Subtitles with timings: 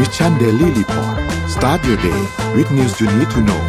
[0.00, 1.16] Mission Daily Report
[1.54, 2.20] start your day
[2.54, 3.62] with news you need to know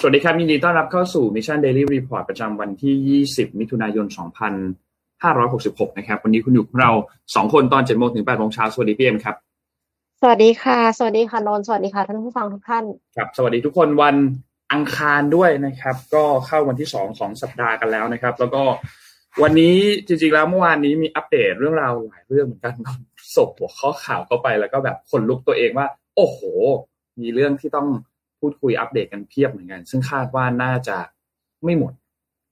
[0.00, 4.06] สวัสดีครับ ยินดีต้อนรับเข้าสู่ Mission Daily Report ประจำวันที่ 20 มิถุนายน
[5.22, 6.90] 2566 นะครับ วันนี้คุณอยู่กับเรา
[7.24, 9.36] 2 คนตอน7โมงถึง8โมงเช้าสวัสดีพี่เอ็มครับ
[10.20, 12.84] สวัสดีค่ะ สวัสดีค่ะนนท์สวัสดีค่ะท่านผู้ฟังทุกท่าน
[13.16, 14.16] ครับ สวัสดีทุกคนวัน
[14.72, 18.62] อังคารด้วยนะครับ ก็เข้าวันที่2ของสัปดาห์กันแล้วนะครับ แล้วก็
[19.42, 19.76] วันนี้
[20.06, 22.74] จริงๆแล้วเมื่อวานนี้มีอัปเดตเรื่องราวหลายเรื่องเหมือนกัน
[23.36, 26.38] ส่งหัวข้อข่าวเข้าไปแล้วก็แบบขนลุกตัวเองว่า โอ้โห
[27.20, 27.88] มีเรื่องที่ต้อง
[28.40, 30.96] พูดคุยอัปเดตกันเพียบเหมือนกัน ซึ่งคาดว่าน่าจะ
[31.64, 31.92] ไม่หมด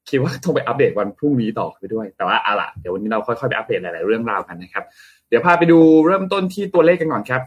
[0.08, 4.84] คิดว่าต้องไปอัปเดตวันพรุ่งนี้ต่อไปด้วย แต่ว่าอะล่ะเดี๋ยววันนี้เราค่อยๆไปอัปเดตหลายๆเรื่องราวกันนะครับ
[5.28, 7.42] เดี๋ยวพาไปดูเริ่มต้นที่ตัวเลขกันก่อนครับ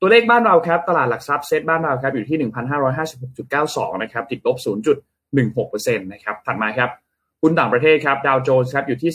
[0.00, 2.38] ตัวเลขบ้านเราครับ ตลาดหลักทรัพย์เซ็ตบ้านเราครับอยู่ที่
[3.20, 4.56] 1,556.92 นะครับติดลบ
[5.16, 6.90] 0.16%นะครับถัดมาครับ
[7.46, 9.10] หุ้นต่างประเทศครับดาวโจนส์ครับอยู่ที่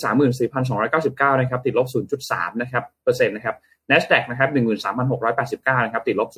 [0.50, 1.88] 34,299 นะครับ ติดลบ
[2.22, 3.56] 0.3 นะครับเปอร์เซ็นต์นะครับ
[3.90, 4.50] NASDAQ นะครับ
[5.18, 6.30] 13,689 นะครับ ติดลบ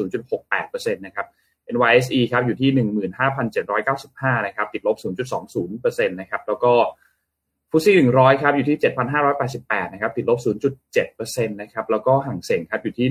[0.41, 1.27] 0.68%นะครับ
[1.73, 2.69] NYSE ครับอยู่ที่
[3.57, 6.73] 15,795 นะครับ ติดลบ 0.20%นะครับ แล้วก็
[7.71, 8.77] ฟุตซี่100 ครับอยู่ที่
[9.35, 10.39] 7,588 นะครับ ติดลบ
[10.95, 13.07] 0.7%นะครับ แล้วก็ห่างเสงครับอยู่ที่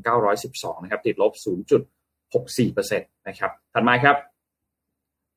[0.00, 1.32] 19,912 นะครับ ติดลบ
[2.34, 4.16] 0.64%นะครับ ถัดมาครับ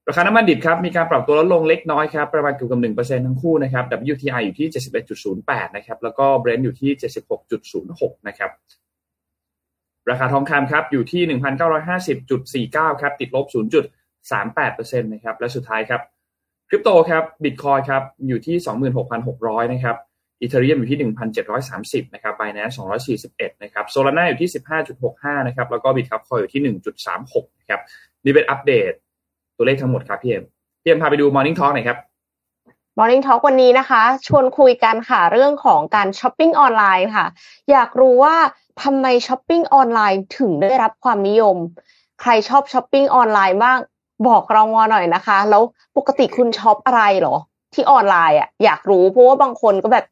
[0.08, 8.52] ราคาน้ำมันดิบครับมีการปรับตัวลดลงเล็กน้อยครับประมาณเกือบกับหนึ่งเปอร์เซ็นต์ทั้งคู่นะครับ WTI อยู่ที่เจ็ดสิบเอ็ดจุดศูนย์แปดนะครับแล้วก็เบรนท์อยู่ที่เจ็ดสิบหกจุดศูนย์หกนะครับ
[10.10, 13.86] ราคาทองคำครับอยู่ที่หนึ่งพันเก้าร้อยห้าสิบจุดสี่เก้าครับติดลบศูนย์จุด
[14.32, 16.02] สามแปดเปอร์เซ็นต์นะครับและสุดท้ายครับ
[16.70, 19.98] คริปโตครับบิตคอยครับอยู่ที่สองหมื่นหกพันหกร้อยนะครับ
[20.42, 27.82] Ethereum อยู่ที่หนึ่งพันเจ็ดร้อยสามสิบนะครับ Binance สองร้อยสี่สิบเอ็ดนะครับ Solana อยู่ที่สิบห้าจุดหกห้านะครับแล้วก็ Bitkub Coin อยู่ที่หนึ่งจุดสามหกครับ
[28.26, 28.92] นี่เป็นอัปเดต
[29.64, 30.44] ตัวเลขทั้งหมดครับพี่เอ็ม
[30.82, 31.98] พี่เอ็มพาไปดู Morning Talk หน่อยครับ
[32.98, 37.26] Morning Talk วันนี้นะคะ ชวนคุยกันค่ะเรื่องของการช้อปปิ้งออนไลน์ค่ะ
[37.72, 38.36] อยากรู้ว่า
[38.84, 41.58] ทำไมช้อปปิ้งออนไลน์ถึงได้รับความนิยม
[42.22, 43.80] ใครชอบช้อปปิ้งออนไลน์บ้าง
[44.28, 45.64] บอกเราหน่อยนะคะ แล้ว
[45.98, 47.36] ปกติคุณช็อปอะไรเหรอ
[47.74, 50.06] ที่ออนไลน์อะอยากรู้เพราะว่าบางคนก็แบบ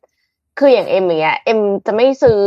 [0.59, 2.42] คืออย่างเอ็มอย่างเงี้ยเอ็มจะไม่ซื้อ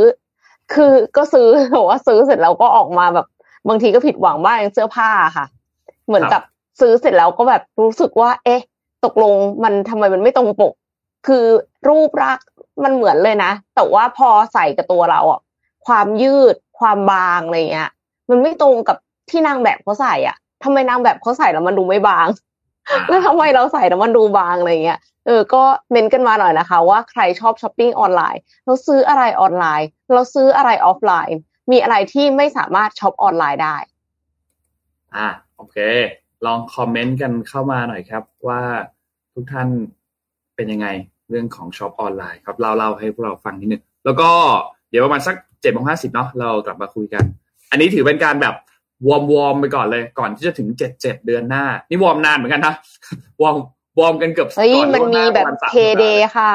[0.75, 3.27] คือก็ซื้อแต่ว่าซื้อเสร็จแล้วก็ออกมาแบบ
[3.69, 5.47] บางทีก็ผิดหวังบ้างเสื้อผ้าค่ะ
[6.07, 6.43] เหมือนกับ
[6.81, 8.61] ซื้อเสร็จแล้วก็แบบรู้สึกว่า เอ๊ะ
[9.05, 10.73] ตกลงมันทำไมมันไม่ตรงปก
[11.27, 11.45] คือ
[11.89, 12.39] รูปรัก
[12.85, 15.41] มันเหมือนเลยนะ แต่ว่าพอใส่กับตัวเราอะ
[15.87, 17.91] ความยืดความบางอะไรเงี้ย
[18.31, 18.97] มันไม่ตรงกับ
[19.31, 22.27] ที่นางแบบเขาใส่อะทำไมนางแบบเขาใส่แล้วมันดูไม่บาง
[23.09, 31.39] แล้วทำไมเราใส่แล้วมันดูบางอะไรเงี้ยเออ คอมเมนต์กันมาหน่อยนะคะ ว่าใครชอบช้อปปิ้งออนไลน์ เราซื้ออะไรออนไลน์ เราซื้ออะไรออฟไลน์
[31.71, 33.77] มีอะไรที่ไม่สามารถช็อปออนไลน์ได้
[35.17, 35.77] อ่าโอเค
[36.47, 38.63] ลองคอมเมนต์กันเข้ามาหน่อยครับ ว่า
[39.35, 39.69] ทุกท่าน
[40.57, 40.87] เป็นยังไง
[41.31, 44.31] เรื่องของช็อปออนไลน์ครับเล่าเล่าให้พวกเราฟังนิดนึงแล้วก็
[44.91, 47.25] เดี๋ยวประมาณสักเจ็ดโมงห้าสิบเนาะเรากลับมาคุยกัน
[47.71, 48.55] อันนี้ถือเป็นการแบบ
[49.07, 52.75] วอร์มวอร์มไปก่อนเลย ก่อนที่จะถึงเจ็ดเจ็ดเดือนหน้า นี่วอร์มนานเหมือนกันนะ
[53.43, 53.57] วอร์ม
[53.99, 56.55] วอร์มกันเกือบเฮ้ยก่อนมันล่วงหน้าแบบประมาณสามเทเดย์ค่ะ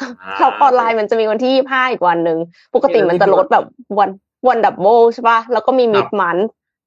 [0.00, 2.38] อ่าช็อปออนไลน์มันจะมีวันที่ยี่ห้าอีกวันหนึ่ง
[2.74, 3.64] ปกติมันจะลดแบบ
[3.98, 4.10] วัน
[4.48, 6.36] วัน double ใช่ป่ะแล้วก็มี mid มัน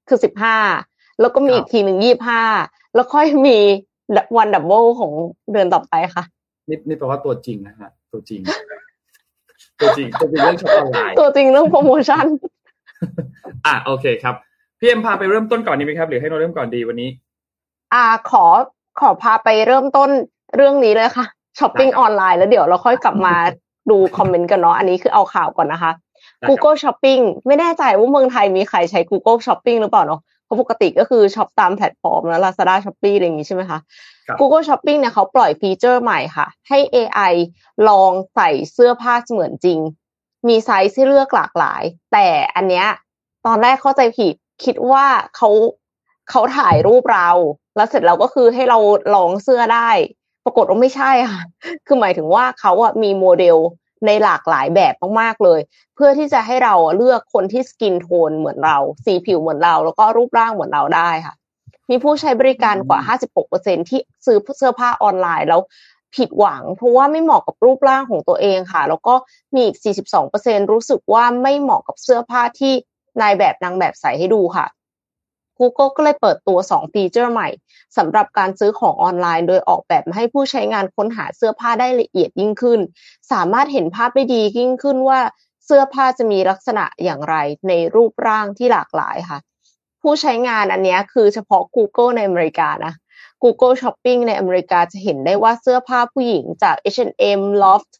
[0.09, 0.56] คือสิบห้า
[1.22, 2.41] แล้วก็มีอีกทีหนึ่งยี่ห้า
[2.96, 3.57] แล้วค่อยมี
[4.38, 5.12] วัน double ของ
[5.52, 6.24] เดือนต่อไปค่ะ
[6.69, 8.41] นี่นี่แปลว่าตัวจริงนะฮะตัวจริง
[9.79, 12.25] ตัวจริงตัวจริงเรื่องช็อปออนไลน์ตัวจริงเรื่องโปรโมชั่น
[13.66, 14.35] อะโอเคครับ
[14.79, 17.09] พี่เอ็มพาไปเริ่มต้นก่อนดีไหมครับ หรือให้เราเริ่มก่อนดีวันนี้
[17.94, 18.46] อ่าขอ
[19.00, 20.09] ขอพาไปเริ่มต้น
[20.56, 21.25] เรื่องนี้เลยค่ะ
[21.59, 23.35] ช้อปปิ้งได้ครับออนไลน์แล้วเดี๋ยวเราค่อยกลับมา
[23.90, 33.79] ดูคอมเมนต์กันเนาะอันนี้คือเอาข่าวก่อนนะคะได้ครับ Google Shopping ไม่แน่ใจว่าเมืองไทยมีใครใช้ Google Shopping หรือเปล่าเนาะเพ ราะปกติก็คือช็อปตามแพลตฟอร์มแล้ว Lazada Shopee อะไรอย่างงี้ใช่ไหมคะ
[34.27, 37.33] ครับ Google Shopping เนี่ยเขาปล่อยฟีเจอร์ใหม่ค่ะ ให้ AI
[37.89, 39.79] ลองใส่เสื้อผ้าเสมือนจริง
[40.47, 41.83] มีไซส์ให้เลือกหลากหลาย
[42.13, 42.87] แต่อันเนี้ย
[43.45, 44.33] ตอนแรกเข้าใจผิด
[44.63, 45.05] คิดว่า
[45.35, 45.49] เขา
[46.29, 47.29] เขาถ่ายรูปเรา
[47.75, 48.79] แล้วเสร็จแล้วก็คือให้เรา
[49.16, 49.89] ลองเสื้อได้
[50.45, 51.41] ปรากฏว่าไม่ใช่ค่ะ
[51.85, 53.57] คือหมายถึงว่าเขาอะมีโมเดล
[54.05, 55.59] ในหลากหลายแบบมากๆเลย
[55.96, 61.35] เพื่อที่จะให้เราอะเลือกคนที่ skin tone เหมือนเรา สีผิวเหมือนเรา แล้วก็รูปร่างเหมือนเราได้ค่ะ
[61.90, 62.99] มีผู้ใช้บริการกว่า
[63.46, 65.61] 56%ที่ซื้อเสื้อผ้าออนไลน์แล้ว
[66.16, 69.13] ผิดหวัง เพราะว่าไม่เหมาะกับรูปร่างของตัวเองค่ะ แล้วก็
[69.53, 69.78] มีอีก
[70.25, 72.73] 42%รู้สึกว่าไม่เหมาะกับเสื้อผ้าที่
[73.22, 74.66] นายแบบนางแบบใส่ให้ดูค่ะ
[75.59, 77.50] Google ก็เลยเปิดตัว 2 ฟีเจอร์ใหม่
[77.97, 82.79] สำหรับการซื้อของออนไลน์ โดยออกแบบให้ผู้ใช้งานค้นหาเสื้อผ้าได้ละเอียดยิ่งขึ้น
[83.32, 85.20] สามารถเห็นภาพได้ดียิ่งขึ้นว่า
[85.66, 87.35] เสื้อผ้าจะมีลักษณะอย่างไร
[87.67, 89.40] ในรูปร่างที่หลากหลายค่ะ
[90.02, 92.94] ผู้ใช้งานอันนี้คือเฉพาะ Google ในอเมริกานะ
[93.44, 97.91] Google Shopping ในอเมริกาจะเห็นได้ว่าเสื้อผ้าผู้หญิงจาก H&M Loft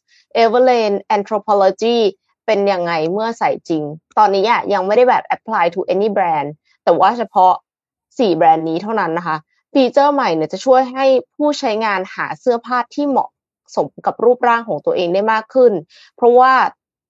[0.42, 1.98] Everlane Anthropology
[2.46, 3.82] เป็นยังไงเมื่อใส่จริง
[4.18, 6.48] ตอนนี้ยังไม่ได้แบบ apply to any brand
[6.90, 7.52] แต่ว่าเฉพาะ
[7.96, 9.36] 4 แบรนด์นี้เท่านั้นนะคะ
[9.72, 11.04] ฟีเจอร์ใหม่เนี่ยจะช่วยให้
[11.36, 13.28] ผู้ใช้งานหาเสื้อผ้าที่เหมาะ
[13.76, 15.72] สมกับรูปร่างของตัวเองได้มากขึ้น
[16.16, 16.52] เพราะว่า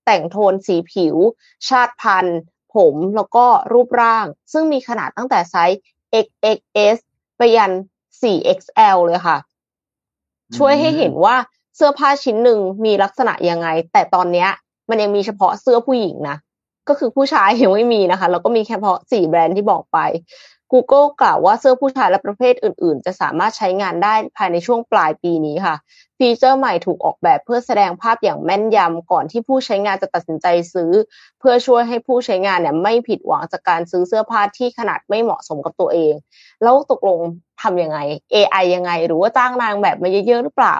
[0.06, 1.16] แต่งโทนสีผิว
[1.68, 2.38] ชาติพันธุ์
[2.74, 5.80] ผมแล้วก็รูปร่าง ซึ่งมีขนาดตั้งแต่ไซส์
[6.24, 6.96] XXS
[7.36, 7.72] ไปยัน
[8.20, 9.38] 4XL เลยค่ะ
[10.56, 11.36] ช่วยให้เห็นว่า
[11.76, 14.48] เสื้อผ้าชิ้นหนึ่งมีลักษณะยังไง แต่ตอนเนี้ย
[14.88, 16.36] มันยังมีเฉพาะเสื้อผู้หญิงนะ
[16.90, 19.98] ก็คือผู้ชายยังไม่มีนะคะ แล้วก็มีแค่เพาะสี่แบรนด์ที่บอกไป
[20.72, 25.76] Google กล่าวว่าเสื้อผู้ชายและประเภทอื่น ๆ จะสามารถใช้งานได้ภายในช่วงปลายปีนี้ค่ะ
[26.18, 30.92] ฟีเจอร์ใหม่ถูกออกแบบเพื่อแสดงภาพอย่างแม่นยำก่อนที่ผู้ใช้งานจะตัดสินใจซื้อ
[31.40, 36.14] เพื่อช่วยให้ผู้ใช้งานเนี่ยไม่ผิดหวังจากการซื้อเสื้อผ้าที่ขนาดไม่เหมาะสมกับตัวเอง
[36.62, 37.18] แล้วตกลง
[37.62, 37.98] ทำยังไง
[38.34, 40.76] AI ยังไง หรือว่าจ้างนางแบบมาเยอะๆหรือเปล่า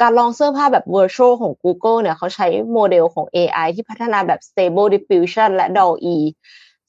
[0.00, 6.16] การลองเสื้อผ้าแบบ virtual ของ Google เนี่ยเขาใช้โมเดลของ AI ที่พัฒนาแบบ Stable Diffusion และ DALL-E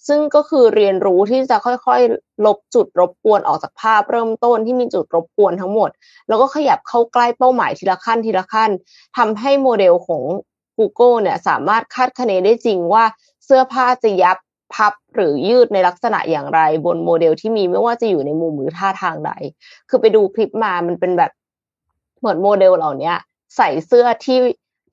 [0.07, 5.89] ซึ่งก็คือเรียนรู้ที่จะค่อยๆ ลบจุดรบกวนออกจากภาพเริ่มต้นที่มีจุดรบกวนทั้งหมด
[6.27, 8.71] แล้วก็ขยับเข้าใกล้เป้าหมายทีละขั้นทีละขั้น
[9.17, 10.23] ทำให้โมเดลของ
[10.77, 13.03] Google เนี่ยสามารถคาดคะเนได้จริงว่า
[13.45, 14.37] เสื้อผ้าจะยับ
[14.73, 19.31] พับหรือยืดในลักษณะอย่างไรบนโมเดลที่มีไม่ว่าจะอยู่ในมุมหรือท่าทางใด
[19.89, 21.31] คือไปดูคลิปมามันเป็นแบบ
[22.19, 23.13] เหมือนโมเดลเหล่านี้
[23.57, 24.39] ใส่เสื้อที่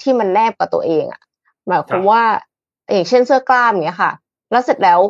[0.03, 1.21] ที่มันแนบกับตัวเองอะ
[1.67, 2.23] หมายความว่า
[2.91, 4.13] อย่างเช่นเสื้อกล้ามเงี้ยค่ะ
[4.51, 5.01] แล้วเสร็จแล้ว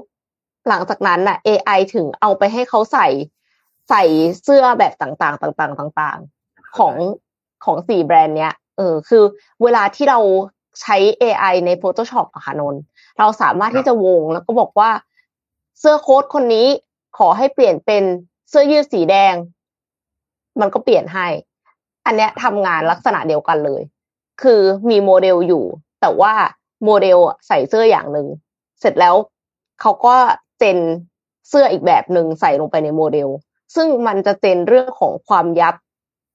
[0.68, 3.08] หลังจากนั้นน่ะ AI ถึงเอาไปให้เขาใส่
[3.88, 4.02] ใส่
[4.42, 6.94] เสื้อแบบต่างๆ ต่างๆ ต่างๆ ของ
[7.64, 9.24] ของสี่แบรนด์เนี้ยเออคือ
[9.62, 10.20] เวลาที่เรา
[10.80, 12.74] ใช้ AI ใน Photoshop อะค่ะนน
[13.18, 14.90] เราสามารถที่จะวงแล้วก็บอกว่า
[15.78, 16.66] เสื้อโค้ทคนนี้
[17.18, 18.04] ขอให้เปลี่ยนเป็น
[18.48, 19.34] เสื้อยืดสีแดง
[20.60, 21.26] มันก็เปลี่ยนให้
[22.06, 23.82] อันเนี้ยทำงานลักษณะเดียวกันเลย
[24.42, 24.60] คือ
[24.90, 25.64] มีโมเดลอยู่
[26.00, 26.32] แต่ว่า
[26.84, 28.26] โมเดลใส่เสื้ออย่างหนึ่ง
[28.80, 29.14] เสร็จแล้ว
[29.80, 30.14] เขาก็
[30.58, 30.78] เจน
[31.48, 33.28] เสื้ออีกแบบหนึ่งใส่ลงไปในโมเดล
[33.74, 35.74] ซึ่งมันจะเจนเรื่องของความยับ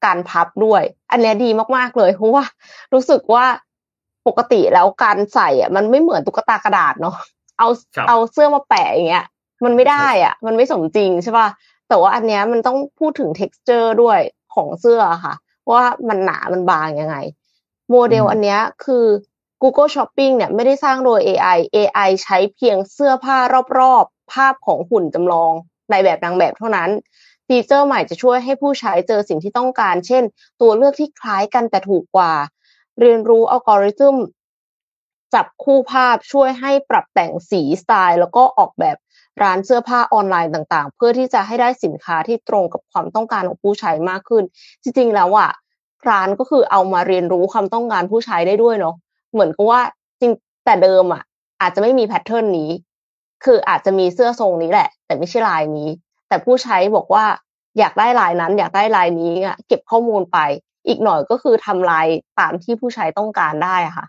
[0.06, 2.44] การพับด้วย อันนี้ดีมากๆเลยเพราะว่า
[2.94, 3.46] รู้สึกว่า
[4.28, 7.16] ปกติแล้วการใส่อะ มันไม่เหมือนตุ๊กตากระดาษเนาะ
[7.60, 7.68] เอา
[8.08, 9.26] เอาเสื้อมาแปะอย่างเงี้ย
[9.66, 11.48] มันไม่ได้อะ มันไม่สมจริงใช่ป่ะ
[11.90, 14.20] แต่ว่าอันเนี้ยมันต้องพูดถึง texture ด้วย
[14.56, 15.34] ของเสื้อค่ะ
[15.72, 17.16] ว่ามันหนามันบางยังไง
[17.90, 19.06] โมเดลอันนี้คือ
[19.62, 23.38] Google Shopping เนี่ยไม่ได้สร้างโดย AI AI ใช้เพียงเสื้อผ้า
[23.80, 25.54] รอบๆ ภาพของหุ่นจำลอง
[25.92, 26.90] ในแบบนางแบบเท่านั้น
[27.48, 30.24] ฟีเจอร์ใหม่จะช่วยให้ผู้ใช้เจอสิ่งที่ต้องการ เช่น
[30.62, 32.34] ตัวเลือกที่คล้ายกันแต่ถูกกว่า
[33.00, 34.16] เรียนรู้อัลกอริทึม
[35.34, 38.98] จับคู่ภาพช่วยให้ปรับแต่งสีสไตล์ แล้วก็ออกแบบ
[39.44, 44.44] ร้านเสื้อผ้าออนไลน์ต่างๆ เพื่อที่จะให้ได้สินค้าที่ตรงกับความต้องการของผู้ใช้มากขึ้น
[44.84, 45.50] จริงๆแล้วอะ
[46.10, 48.96] ร้านก็คือเอามาเรียนรู้ความต้องการผู้ใช้ได้ด้วยเนาะ
[49.34, 49.82] เหมือนกับว่า
[50.22, 50.32] จริง
[50.66, 51.24] แต่เดิมอะ
[51.62, 52.70] อาจจะไม่มีแพทเทิร์นนี้
[53.46, 55.90] คืออาจจะมีเสื้อทรงนี้แหละ แต่ไม่ใช่ลายนี้
[56.28, 57.26] แต่ผู้ใช้บอกว่า
[57.80, 60.38] อยากได้ลายนั้น อยากได้ลายนี้อะเก็บข้อมูลไป
[60.88, 62.08] อีกหน่อยก็คือทำลาย
[62.40, 64.06] ตามที่ผู้ใช้ต้องการได้ค่ะ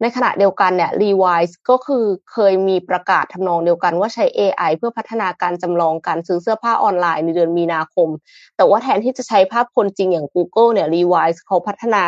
[0.00, 8.08] ในขณะเดียวกันเนี่ย Levi's ก็คือเคยมีประกาศทำนองเดียวกันว่าใช้ AI เพื่อพัฒนาการจำลองการซื้อเสื้อผ้าออนไลน์ในเดือนมีนาคม
[8.56, 12.02] แต่ว่าแทนที่จะใช้ภาพคนจริงอย่าง Google เนี่ย Levi's เขาพัฒนา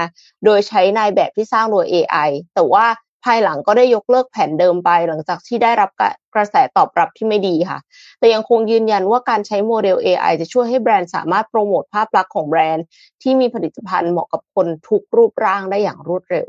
[0.45, 2.87] โดยใช้นายแบบที่สร้างโดย AI แต่ว่า
[3.25, 5.91] ภายหลังก็ได้ยกเลิกแผนเดิมไป หลังจากที่ได้รับ
[6.35, 7.79] กระแสตอบรับที่ไม่ดีค่ะ
[8.19, 12.85] แต่ยังคงยืนยันว่าการใช้โมเดล AI จะช่วยให้แบรนด์สามารถโปรโมทภาพลักษณ์ของแบรนด์
[13.23, 16.47] ที่มีผลิตภัณฑ์เหมาะกับคนทุกรูปร่างได้อย่างรวดเร็ว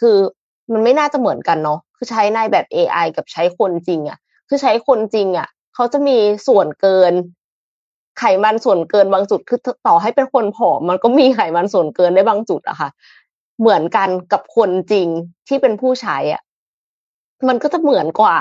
[0.00, 0.18] คือ
[0.72, 7.12] มันไม่น่าจะเหมือนกันเนาะคือใช้ในแบบ AI กับใช้คนจริงอะ่ะ คือใช้คนจริงอะ่ะเขาจะมีส่วนเกิน
[8.18, 12.88] ไขมันส่วนเกินบางจุดคือต่อให้เป็นคนผอมมันก็มีไขมันส่วนเกินได้บางจุดอะค่ะ
[13.60, 15.08] เหมือนกันกับคนจริง
[15.48, 16.42] ที่เป็นผู้ใช้อะ่ะ
[17.48, 18.36] มันก็จะเหมือนกว่า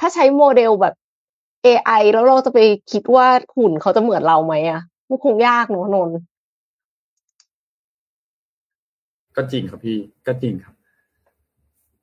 [0.00, 0.94] ถ้าใช้โมเดลแบบ
[1.64, 2.58] AI แล้วเราจะไป
[2.92, 3.26] คิดว่า
[3.56, 6.10] หุ่นเขาจะเหมือนเราไหมอะ่ะมันคงยากเนอะนน
[9.36, 10.74] ก็จริงครับพี่ก็จริงครับ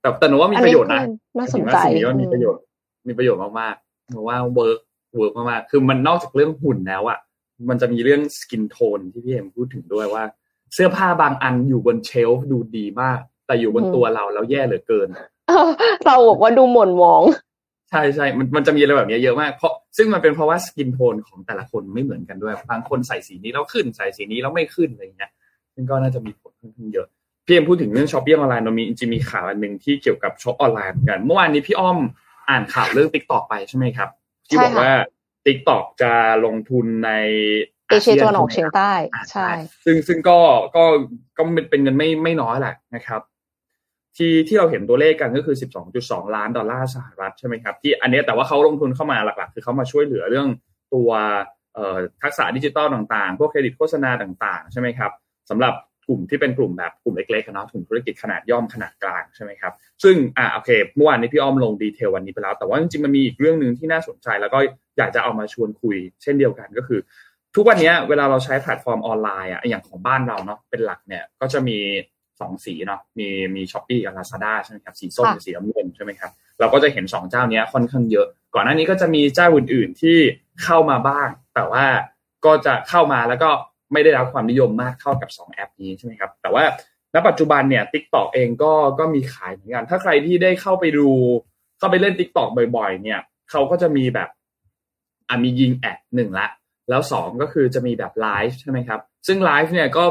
[0.02, 1.02] แต่แต่หนูว่ามีประโยชน์นะ
[1.38, 2.64] น่าสนใจสิ่งนี้ว่ามีประโยชน์
[3.08, 4.80] มีประโยชน์มากๆหนูว่าเวิร์ก
[5.18, 7.20] เวิร์กมากๆคือมันนอกจากเรื่องหุ่นแล้วอะ
[7.70, 10.24] มันจะมีเรื่อง skin tone ที่พี่เอ็มพูดถึงด้วยว่า
[10.74, 15.08] เสื้อผ้าบางอันอยู่บน shelf ดูดีมาก แต่อยู่บนตัวเราแล้วแย่เหลือเกิน
[16.06, 17.24] เราบอกว่าดูหม่นหมอง
[17.90, 25.32] ใช่ใช่มันมันจะมีอะไรแบบนี้เยอะมากเพราะซึ่งมันเป็นเพราะว่า skin tone ของแต่ละคนไม่เหมือนกันด้วย บางคนใส่สีนี้แล้วขึ้น ใส่สีนี้แล้วไม่ขึ้นอะไรเงี้ย
[25.74, 27.08] ซึ่งก็น่าจะมีผลค่อนข้างเยอะ
[27.50, 31.98] พี่เอ็มพูดถึงเรื่องช้อปปิ้งออนไลน์เรามีจริงมีข่าวอันหนึ่งที่เกี่ยวกับช้อปออนไลน์เหมือนกันเมื่อวานนี้พี่อ้อม
[32.50, 34.10] อ่านข่าวเรื่อง TikTok ไปใช่ไหมครับ
[34.48, 34.92] ที่บอกว่า
[35.46, 36.12] TikTok จะ
[36.46, 37.12] ลงทุนใน
[37.90, 38.92] เอเชียตะวันออกเฉียงใต้
[39.32, 39.48] ใช่
[39.86, 40.40] ซึ่งซึ่งก็
[40.76, 40.84] ก็
[41.38, 43.22] ก็เป็นเงินไม่ไม่น้อยแหละนะครับ
[44.18, 45.56] ที่ที่เราเห็นตัวเลขกันก็คือ
[45.96, 50.48] 12.2 ล้านดอลลาร์สหรัฐใช่ไหมครับที่อันนี้แต่ว่าเขาลงทุนเข้ามาหลักๆ คือเขามาช่วยเหลือเรื่อง
[50.94, 51.12] ตัว
[52.24, 55.12] ทักษะดิจิตอลต่างๆ พวกเครดิตโฆษณาต่างๆ ใช่ไหมครับ
[55.50, 55.74] สำหรับ
[56.10, 59.74] กลุ่มที่เป็นกลุ่มแบบกลุ่มเล็กๆนะกลุ่มธุรกิจขนาดย่อมขนาดกลางใช่ไหมครับ
[60.04, 64.60] ซึ่งอ่าโอเคเมื่อวานนี้พี่อ้อมลง detail วันนี้ไปแล้ว แต่ว่าจริงๆมันมีอีกเรื่องหนึ่งที่น่าสนใจ แล้วก็
[64.98, 67.00] อยากจะเอามาชวนคุย เช่นเดียวกันก็คือ
[67.56, 71.78] ทุกวันนี้เวลาเราใช้แพลตฟอร์มออนไลน์อะอย่างของบ้านเราเนาะเป็นหลักเนี่ยก็จะมี
[72.40, 80.18] สองสีเนาะมีมี Shopee กับลาซาด้าใช่ไหมครับสีส้มกับสีน้ำเงินใช่ไหมครับเราก็จะเห็นสองเจ้านี้ค่อนข้างเยอะ ก่อนหน้านี้ก็จะมีเจ้าอื่น ๆที่
[80.64, 81.86] เข้ามาบ้าง แต่ว่า
[82.46, 83.50] ก็จะเข้ามาแล้วก็
[83.94, 86.64] ไม่ได้รับความนิยมมากเท่ากับ 2 แอปนี้ใช่ไหมครับแต่ว่า
[87.14, 91.10] ณปัจจุบันเนี่ย TikTok เองก็ก็มีขายเหมือนกัน ถ้าใครที่ได้เข้าไปดู
[91.78, 93.20] เข้าไปเล่น TikTok บ่อยๆ เนี่ย
[93.52, 94.30] เขาก็จะมีแบบ
[95.30, 96.48] อะมียิง ad หนึ่งละ
[96.90, 100.06] แล้วสองก็คือจะมีแบบไลฟ์ใช่ไหมครับ ซึ่งไลฟ์เนี่ยก็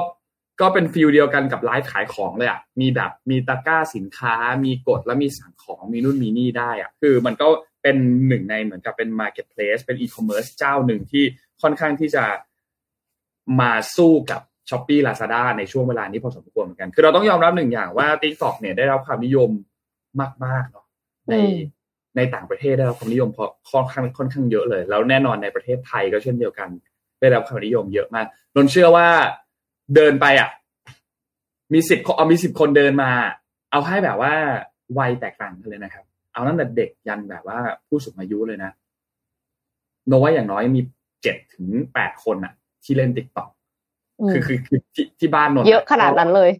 [0.60, 7.48] ก็เป็น feel เดียวกันกับไลฟ์ขายของเลยอะ่ะมีแบบมีตะกร้าสินค้า มีกดแล้วมีสั่งของมีนู่นมีนี่ได้อะ่ะคือมันก็
[7.82, 7.96] เป็น
[8.28, 11.24] หนึ่งในเหมือนกับเป็น Marketplace เป็นอีคอมเมิร์ซเจ้าหนึ่งที่
[11.62, 12.24] ค่อนข้างที่จะ
[13.60, 14.40] มาสู้กับ
[14.70, 19.50] Shopee Lazada ในช่วงเวลานี้พอสมควรเหมือนกัน คือเราต้องยอมรับหนึ่งอย่างว่า TikTok เนี่ยได้รับความนิยม
[20.44, 20.86] มากๆเนาะ
[21.30, 21.34] ใน
[22.16, 26.68] ในต่างประเทศได้รับความนิยมพอค่อนข้างค่อนข้างเยอะเลย แล้วแน่นอนในประเทศไทยก็เช่นเดียวกัน
[27.20, 29.06] ได้รับความนิยมเยอะมากนนท์เชื่อว่า
[29.94, 30.50] เดินไปอะ
[31.72, 33.10] มีสิบเอามีสิบคนเดินมา
[33.70, 34.34] เอาให้แบบว่า
[34.98, 38.70] วัยแตกต่างกันเลยนะครับ เอาตั้งแต่เด็กยันแบบว่าผู้สูงอายุเลยนะ
[40.08, 40.80] นนท์ว่าอย่างน้อยมี
[41.22, 42.52] เจ็ดถึงแปดคนอะ
[42.88, 43.50] ที่เล่น TikTok
[44.30, 46.50] คือคือคือที่ที่บ้านนนท์เยอะขนาดนั้นเลย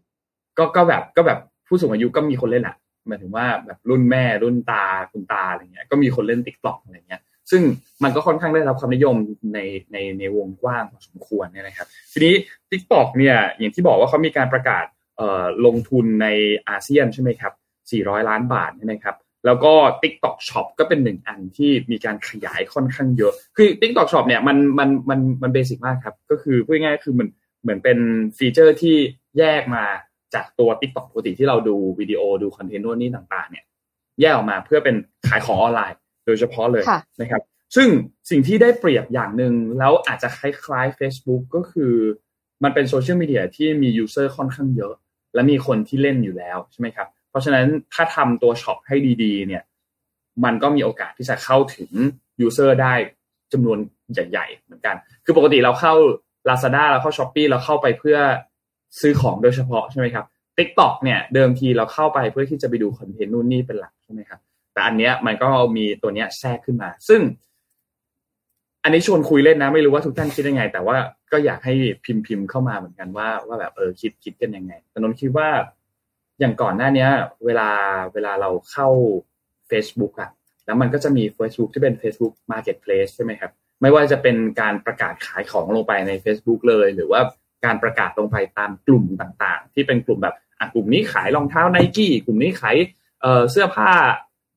[0.59, 2.77] ก็ก็แบบก็แบบผู้สูงอายุก็มีคนเล่นอะ
[3.09, 7.63] หมายถึงว่าแบบรุ่นแม่รุ่นตาคุณตาอะไรเงี้ย ก็มีคนเล่น TikTok อะไรเงี้ย ซึ่ง
[8.03, 9.17] มันก็ค่อนข้างได้รับความนิยม
[9.55, 9.59] ใน
[9.93, 12.35] ในในวงกว้างพอสมควรเนี่ยนะครับ ทีนี้
[12.71, 16.27] TikTok เนี่ย อย่างที่บอกว่าเขามีการประกาศเอ่อลงทุนใน
[16.69, 17.53] อาเซียนใช่ไหมครับ
[17.91, 19.17] 400 ล้านบาทใช่ไหมครับ
[19.49, 27.29] แล้วก็ TikTok Shop ก็เป็นหนึ่งอันที่มีการขยายค่อนข้างเยอะ คือ TikTok Shop เนี่ยมันมันมันมัน basic มากครับ ก็คือพูดง่ายๆคือมัน
[27.63, 27.99] เหมือนเป็น
[28.39, 28.97] ฟีเจอร์ที่
[29.39, 29.85] แยกมา
[30.35, 33.65] จากตัว TikTok ปกติที่เราดูวิดีโอดูคอนเทนต์นู่นนี่ต่างๆ เนี่ย
[34.21, 34.97] แยกออกมาเพื่อเป็น
[35.29, 36.85] ขายของออนไลน์ โดยเฉพาะเลย
[37.21, 37.43] นะครับ
[37.77, 37.89] ซึ่ง
[38.31, 41.95] สิ่งที่ได้เปรียบอย่างหนึ่งแล้วอาจจะคล้ายๆ Facebook ก็คือ
[42.65, 44.95] มันเป็นโซเชียลมีเดียที่มี user ค่อนข้างเยอะ
[45.35, 49.63] และมีคนที่เล่นอยู่แล้วใช่ไหมครับเพ ราะฉะนั้นถ้าทำตัว shop ให้ดีๆ เนี่ย
[50.45, 51.91] มันก็มีโอกาสที่จะเข้าถึง
[52.41, 52.95] user ได้
[53.53, 53.79] จำนวน
[54.13, 55.95] ใหญ่ ๆ เหมือนกัน คือปกติเราเข้า
[56.49, 58.19] Lazada เราเข้า Shopee เราเข้าไปเพื่อ
[59.01, 60.25] ซื้อของโดยเฉพาะใช่ไหมครับ
[60.59, 64.41] TikTok เนี่ยเดิมทีเราเข้าไปเพื่อที่จะไปดูคอนเทนต์นู่นนี่เป็นหลักใช่ไหมครับ
[64.73, 67.21] แต่อันเนี้ยมันก็มีตัวเนี้ยแทรกขึ้นมา ซึ่ง
[68.83, 70.97] อันนี้ชวนคุยเล่นนะ ไม่รู้ว่าทุกท่านคิดยังไง แต่ว่า
[71.33, 75.49] ก็อยากให้พิมพ์พิมพ์เข้ามาเหมือนกันว่าว่าแบบเออคิดคิดกันยังไงแต่นนคิดว่า
[76.41, 77.07] อย่างก่อนหน้านี้
[77.45, 77.69] เวลา
[78.15, 78.89] เวลาเราเข้า
[79.71, 80.31] Facebook อะ
[80.67, 83.53] แล้วมันก็จะมี Facebook ที่เป็น Facebook Marketplace ใช่ไหมครับ
[83.83, 87.21] ไม่ว่าจะเป็นการประกาศขายของลงไปใน Facebook เลย หรือว่า
[87.65, 90.37] การประกาศลงไปตามกลุ่มต่างๆ ที่เป็นกลุ่มแบบ
[90.75, 92.77] กลุ่มนี้ขายรองเท้าไนกี้กลุ่มนี้ขาย
[93.51, 93.91] เสื้อผ้า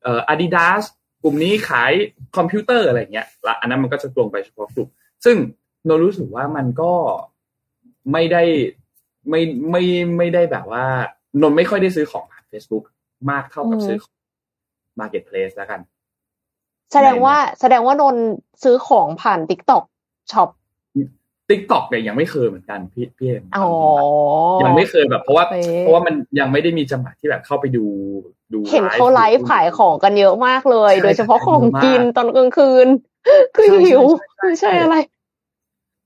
[0.03, 0.83] เอ่ออาดิดาส
[1.23, 1.91] กลุ่มนี้ขาย
[2.37, 4.89] คอมพิวเตอร์อะไรเงี้ยละอันนั้นมันก็จะตรงไปเฉพาะกลุ่ม
[5.25, 5.37] ซึ่ง
[5.85, 6.93] โนรู้สึกว่ามันก็
[8.11, 8.43] ไม่ได้
[9.29, 9.83] ไม่ไม่
[10.17, 10.85] ไม่ได้แบบว่า
[11.41, 12.83] นนไม่ค่อยได้ซื้อของผ่าน Facebook
[13.29, 13.97] มากเท่ากับซื้อ
[14.99, 15.79] Marketplace แล้วกัน
[16.93, 18.15] แสดงว่าแสดงว่านน
[18.63, 19.83] ซื้อของผ่าน TikTok
[20.31, 20.49] Shop
[21.49, 23.43] TikTok เนี่ยยังไม่เคยเหมือนกันพี่พี่เอ็ม
[24.61, 25.45] ยังไม่เคยแบบ เพราะว่า
[25.79, 27.85] เพราะว่ามันยังไม่ได้มีจังหวะที่แบบเข้าไปดู
[28.53, 32.87] ดูเห็นเขาไลฟ์ขายของกันเยอะมากเลย โดยเฉพาะของกินตอนกลางคืน
[33.55, 34.03] คือหิว
[34.37, 34.95] ไม่ใช่อะไร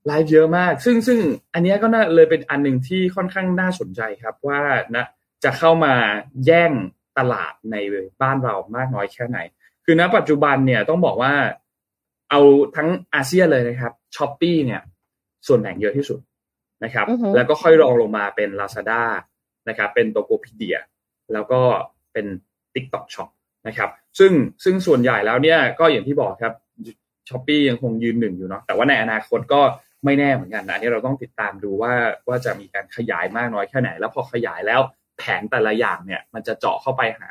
[0.06, 1.18] ไลฟ์เยอะมาก ซึ่งซึ่ง
[1.54, 4.60] อันนี้ก็น่าเลยเป็นอันหนึ่งที่ค่อนข้างน่าสนใจครับว่า
[4.96, 5.04] นะ
[5.44, 5.94] จะเข้ามา
[6.46, 6.72] แย่ง
[7.18, 7.76] ตลาดใน
[8.22, 9.38] บ้านเรามากน้อยแค่ไหน
[9.84, 11.34] คือณปัจจุบันเนี่ยต้องบอกว่า
[12.30, 12.40] เอา
[12.76, 14.82] ทั้งอาเซียนเลยนะครับช้อปปี้เนี่ย
[15.46, 16.20] ส่วนแบ่งเยอะที่สุด
[16.84, 19.02] นะครับแล้วก็ค่อยรองลงมาเป็น Lazada
[19.68, 20.78] นะครับ เป็น Tokopedia
[21.32, 21.60] แล้วก็
[22.12, 22.26] เป็น
[22.74, 23.28] TikTok Shop
[23.66, 24.32] นะครับ ซึ่ง
[24.64, 26.54] ซึ่งส่วนใหญ่แล้วเนี่ยก็อย่างที่บอกครับ
[27.28, 29.60] ช้อปปียังคงยืนหนึ่งอยู่เนาะแต่ว่าในอนาคตก็
[30.04, 31.92] ไม่แน่เหมือนกันนะอันนี้เราต้องติดตามดูว่า
[32.28, 34.80] ว่าจะมีการขยายมากน้อยแค่ไหน แล้วพอขยายแล้ว
[35.18, 37.28] แผนแต่ละอย่างเนี่ย มันจะเจาะเข้าไปหา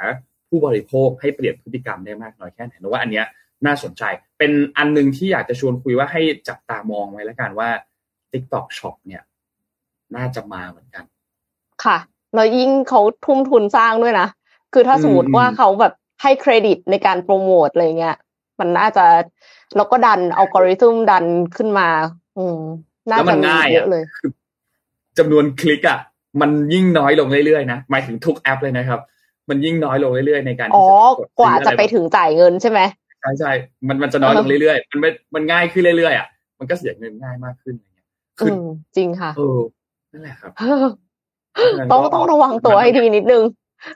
[0.50, 3.26] ผู้บริโภคให้เปลี่ยนพฤติกรรมได้มากน้อยแค่ไหนนะว่าอันเนี้ย
[3.66, 4.04] น่าสนใจ
[4.40, 7.70] เป็นอันนึงที่อยากจะชวนคุยว่าให้จับตามองไว้แล้วกันว่า
[8.32, 9.24] TikTok Shop เนี่ย
[10.16, 11.04] น่าจะมาเหมือนกัน
[11.84, 11.98] ค่ะ
[12.36, 14.28] แล้วยิ่งเขาทุ่มทุนสร้างด้วยนะ
[14.74, 18.18] คือถ้าสมมติว่าเขาแบบให้เครดิตในการโปรโมทอะไรเงี้ย
[18.60, 19.06] มันน่าจะ
[19.76, 21.26] แล้วก็ดันอัลกอริทึมดัน
[21.58, 21.88] ขึ้นมา
[22.38, 22.60] อืม
[23.10, 24.04] น่าแล้วจะมันมีง่ายเยอะอะเลย
[25.18, 26.00] จำนวนคลิกอะ
[26.42, 29.00] มันยิ่งน้อยลงเรื่อยๆนะหมายถึงทุกแอปเลยนะครับ
[29.50, 30.88] มันยิ่งน้อยลงเรื่อยๆในการอ๋อ
[31.18, 32.80] ที่จะดกว่าจะไปซื้ออรถึงจ่ายเงินใช่ไหม
[33.22, 33.52] ใช่ใช่
[33.88, 36.28] มันมันจะน้อยลงเรื่อยๆมันไม่มันง่ายขึ้นเรื่อยๆอะ
[36.60, 38.06] มันก็เสียเงินง่ายมากขึ้นอะไรเงี้ย
[38.42, 38.64] อืคือม
[38.96, 39.60] จริงค่ะเออ
[40.12, 40.52] นั่นแหละครับ
[41.92, 43.44] ต้องต้องระวังตัวให้ดีนิดนึง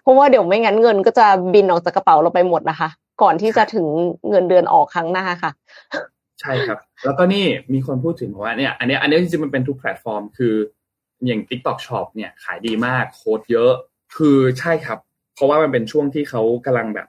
[0.01, 2.89] เพราะว่าเดี๋ยวไม่งั้นเงินก็จะบินออกจากกระเป๋าเราไปหมดนะคะ
[3.22, 3.88] ก่อนที่จะถึง
[4.29, 5.51] เงินเดือนออกครั้งหน้าค่ะ
[6.41, 10.53] ใช่ครับ แล้วก็นี่มีคนพูดถึงบอกว่าเนี่ย อันเนี้ยอันเนี้ยจริงๆมันเป็นทุกแพลตฟอร์ม คือ
[11.25, 13.71] อย่าง TikTok Shop เนี่ยขายดีมากโค้ดเยอะ
[14.15, 14.99] คือใช่ครับ
[15.35, 17.07] เพราะว่ามันเป็นช่วงที่เขากำลังแบบ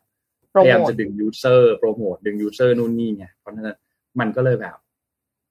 [0.50, 3.76] โปรพยายามโมทจะดึง user โปรโมทดึง user นู่นนี่ไงเพราะฉะนั้น
[4.20, 4.76] มันก็เลยแบบ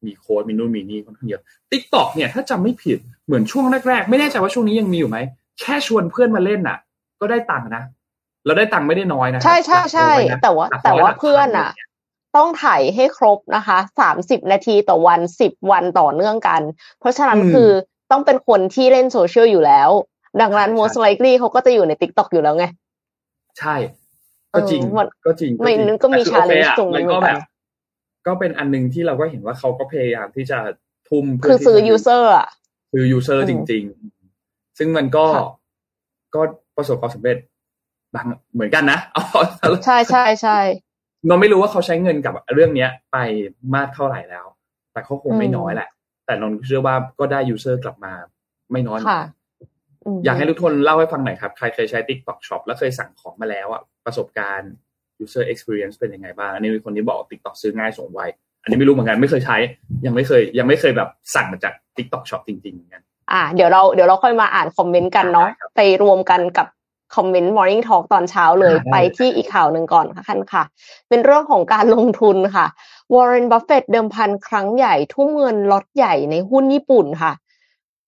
[0.05, 5.17] มีโค้ดมีนู่นมีนี่ค่อนข้างเยอะ TikTok เนี่ยถ้าจำไม่ผิดเหมือนช่วงแรกๆ ไม่แน่ใจว่าช่วงนี้ยังมีอยู่ไหม
[5.59, 6.77] แค่ชวนเพื่อนมาเล่นน่ะ
[7.21, 7.83] ก็ได้ตังค์นะ
[8.45, 11.87] เราได้ตังค์ไม่ได้น้อยนะใช่ใช่ใช่หลักร้อยนะแต่ว่าหลักร้อยแต่ว่าหลักพันเพื่อนอะเนี่ย
[12.37, 16.61] ต้องถ่ายให้ครบนะคะสามสิบนาทีต่อวันสิบวันต่อเนื่องกัน
[16.99, 17.69] เพราะฉะนั้นอืมคือ
[18.11, 19.89] ต้องเป็นคนที่เล่นโซเชียลอยู่แล้ว
[20.41, 22.65] ดังนั้นใช่ most likely เขาก็จะอยู่ใน TikTok อยู่แล้วไง
[23.59, 23.75] ใช่
[24.53, 27.41] ก็จริงเออมันก็จริงไม่จริงนึกก็มีแต่คือโอเค challenge อะตรงนี้มันก็เหมือนแบกันบ
[28.27, 30.59] ก็เป็นอันหนึงที่เราก็เห็นว่าเขาก็พยายามที่จะ
[31.09, 32.47] ทุ่มเพื่คือที่ซื้อจะ user อะ
[32.91, 33.83] ซื้อยูเซอร์อืจริง
[34.31, 35.47] ๆ ซึ่งมันก็ค่ะ
[36.35, 36.41] ก็
[36.77, 37.37] ประสบความสำเร็จ
[38.15, 39.23] บ้างเหมือนกันนะเอา
[39.85, 40.59] ใช่ใช่ใช่
[41.27, 43.17] เราไม่รู้ว่าเขาใช้เงินกับเรื่องเนี้ย ไป
[43.75, 44.45] มากเท่าไหร่แล้ว
[44.91, 45.89] แต่เขาคงไม่อืมน้อยแหละ
[46.29, 48.13] แต่นนท์เชื่อว่าก็ได้ user กลับมา
[48.71, 54.71] ไม่น้อยเหมือนค่ะกันมอยากให้ทุกคนเล่าให้ฟังหน่อยครับ ใครเคยใช้ TikTok Shop แล้วเคยสั่งของมาแล้วอะประสบการณ์
[55.24, 58.21] user experience เป็นยังไงบ้าง อันนี้มีคนที่บอก TikTok ซื้อง่ายส่งไว
[58.62, 59.57] อันนี้ไม่รู้เหมือนกันไม่เคยใช้
[60.05, 66.67] ยังไม่เคย ยังไม่เคยแบบสั่งมาจาก TikTok Shop จริงๆเหมือนกันอ่าเดี๋ยวเราเดี๋ยวเราค่อยมาอ่านคอมเมนต์กันเนาะได้ครับไปรวมกันกับ
[67.15, 70.63] คอมเมนต์ Morning Talk ตอนเช้าเลยได้ไปที่อีกข่าวหนึ่งก่อนค่ะคันค่ะ
[71.09, 72.67] เป็นเรื่องของการลงทุนค่ะ
[73.13, 77.33] Warren Buffett เดิมพันครั้งใหญ่ ทุ่มเงินล็อตใหญ่ในหุ้นญี่ปุ่นค่ะ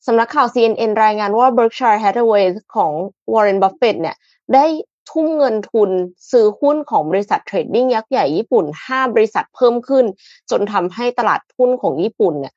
[0.05, 2.91] สำนักข่าว CNN รายงานว่า Berkshire Hathaway ของ
[3.34, 4.15] Warren Buffett เนี่ย
[4.53, 4.65] ได้
[5.12, 5.90] ทุ่มเงินทุน
[6.31, 10.05] ซื้อหุ้นของบริษัทเทรดดิ้งยักษ์ใหญ่ญี่ปุ่น 5 บริษัทเพิ่มขึ้น
[10.51, 12.53] จนทำให้ตลาดหุ้นของญี่ปุ่นเนี่ย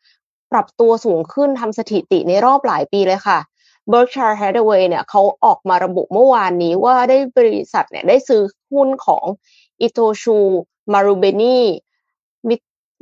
[0.53, 3.39] ปรับตัวสูงขึ้นทำสถิติในรอบหลายปีเลยค่ะ
[3.93, 9.25] Berkshire Hathaway เนี่ยเขาออกมาระบุเมื่อวานนี้ว่าได้บริษัทเนี่ยได้ซื้อหุ้นของ
[9.87, 10.39] Itochu
[10.93, 11.59] Marubeni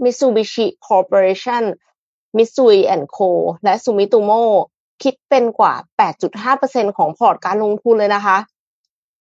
[0.05, 1.65] Mitsubishi Corporation
[2.37, 2.79] Mitsui
[3.17, 3.31] Co
[3.65, 4.43] และ Sumitomo
[5.03, 5.75] คิดเป็นกว่า
[6.37, 8.39] 8.5%ของพอร์ตการลงทุนเลยนะคะ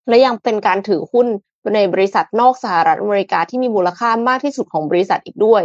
[0.08, 1.26] และยังเป็นการถือหุ้น
[1.74, 5.62] ในบริษัทนอกสหรัฐอเมริกาที่มีมูลค่ามากที่สุดของบริษัทอีกด้วย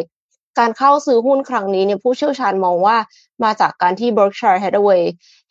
[0.59, 2.97] การเข้าซื้อหุ้นครั้งนี้เนี่ยผู้เชี่ยวชาญมองว่า
[3.43, 5.03] มาจากการที่ Berkshire Hathaway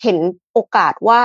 [0.03, 0.19] เห็น
[0.53, 1.23] โอกาสว่า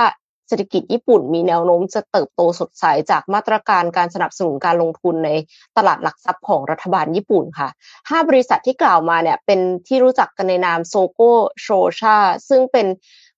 [0.50, 5.30] เศรษฐกิจญี่ปุ่นมีแนวโน้มจะเติบโตสดใสจากมาตรการการสนับสนุนการลงทุนใน
[5.76, 7.68] ตลาดหลักทรัพย์ของรัฐบาลญี่ปุ่นค่ะ
[8.10, 11.20] ห้าบริษัทที่กล่าวมาเนี่ยเป็นที่รู้จักกันในนามโซโก
[11.60, 11.68] โช
[12.00, 12.16] ชา
[12.48, 12.86] ซึ่งเป็น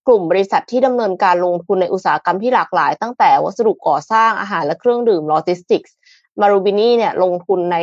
[0.06, 5.94] กลุ่มบริษัทที่ดำเนินการลงทุนในอุตสาหกรรมที่หลากหลาย ตั้งแต่วัสดุก่อสร้างอาหารและเครื่องดื่มโลจิสติกส์
[6.40, 7.78] มารูเบนีเนี่ยลงทุนใน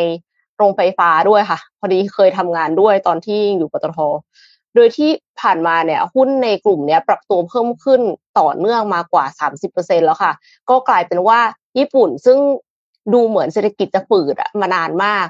[0.58, 4.00] โรงไฟฟ้าด้วยค่ะ พอดีเคยทำงานด้วยตอนที่อยู่ปตท
[4.76, 8.02] โดยที่ผ่านมาเนี่ยหุ้นในกลุ่มเนี้ยปรับตัวเพิ่มขึ้น
[8.40, 9.26] ต่อเนื่องมากว่า
[9.66, 10.34] 30%แล้วค่ะ
[10.70, 11.40] ก็กลายเป็นว่า
[11.78, 12.38] ญี่ปุ่นซึ่ง
[13.14, 15.28] ดูเหมือนเศรษฐกิจจะฝืดอะมานานมาก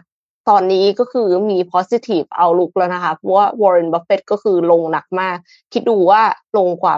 [0.49, 5.37] ตอนนี้ก็คือมี positive outlook แล้วนะคะ เพราะว่า Warren Buffett ก็คือลงหนักมาก
[5.73, 6.21] คิดดูว่า
[6.57, 6.95] ลงกว่า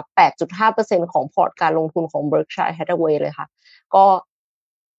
[0.54, 3.46] 8.5%ของพอร์ตการลงทุนของ Berkshire Hathaway เลยค่ะ
[3.94, 4.04] ก็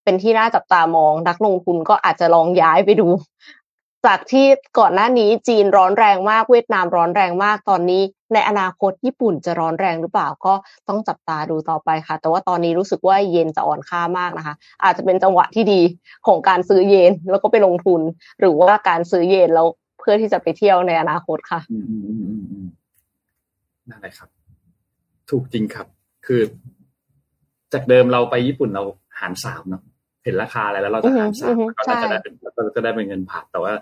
[0.03, 3.07] เป็นที่น่าจับตามอง นักลงทุนก็อาจจะลองย้ายไปดู
[4.05, 4.45] จากที่
[4.79, 8.01] ก่อนหน้านี้จีนร้อนแรงมากเวียดนามร้อนแรงมากตอนนี้
[8.33, 10.53] ในอนาคตญี่ปุ่นจะร้อนแรงหรือเปล่าก็
[10.87, 15.81] ต้องจับตาดูต่อไปค่ะ แต่ว่าตอนนี้รู้สึกว่าเยนจะอ่อนค่ามากนะคะ อาจจะเป็นจังหวะที่ดี
[16.27, 18.01] ของการซื้อเยนแล้วก็ไปลงทุน
[18.39, 19.67] หรือว่าการซื้อเยนแล้ว
[19.99, 22.67] เพื่อที่จะไปเที่ยวในอนาคตค่ะอืมอืมอืมอืมอืม
[23.89, 24.29] นั่นแหละครับ
[25.29, 25.87] ถูกจริงครับ
[26.25, 26.41] คือ
[27.73, 28.83] จากเดิมเราไปญี่ปุ่นเรา
[29.19, 29.83] หารสามเนาะ
[30.23, 33.73] เห็นราคาอะไรแล้วเราจะหารสาอืมอฮึแล้วก็ใช่จะได้เป็นแล้วก็จะได้เป็นเงินผ่านแต่ว่า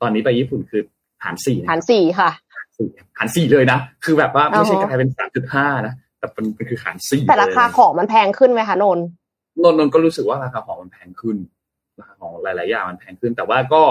[0.00, 0.82] ตอนนี้ไปญี่ปุ่นคือ
[1.24, 2.30] หารสี่นะหารสี่ค่ะ
[2.76, 9.06] สี่หารสี่เลยนะ คือแบบว่าไม่ใช่อ่าฮะกลายเป็นสามจุดห้านะ แต่เป็นมันคือหารสี่แต่ราคาเลยของมันแพงขึ้นไหมคะนนท์
[9.62, 11.36] นนท์นนท์ก็รู้สึกว่าราคาของมันแพงขึ้น
[11.98, 13.82] ราคาของหลาย ๆ อย่างมันแพงขึ้น แต่ว่าก็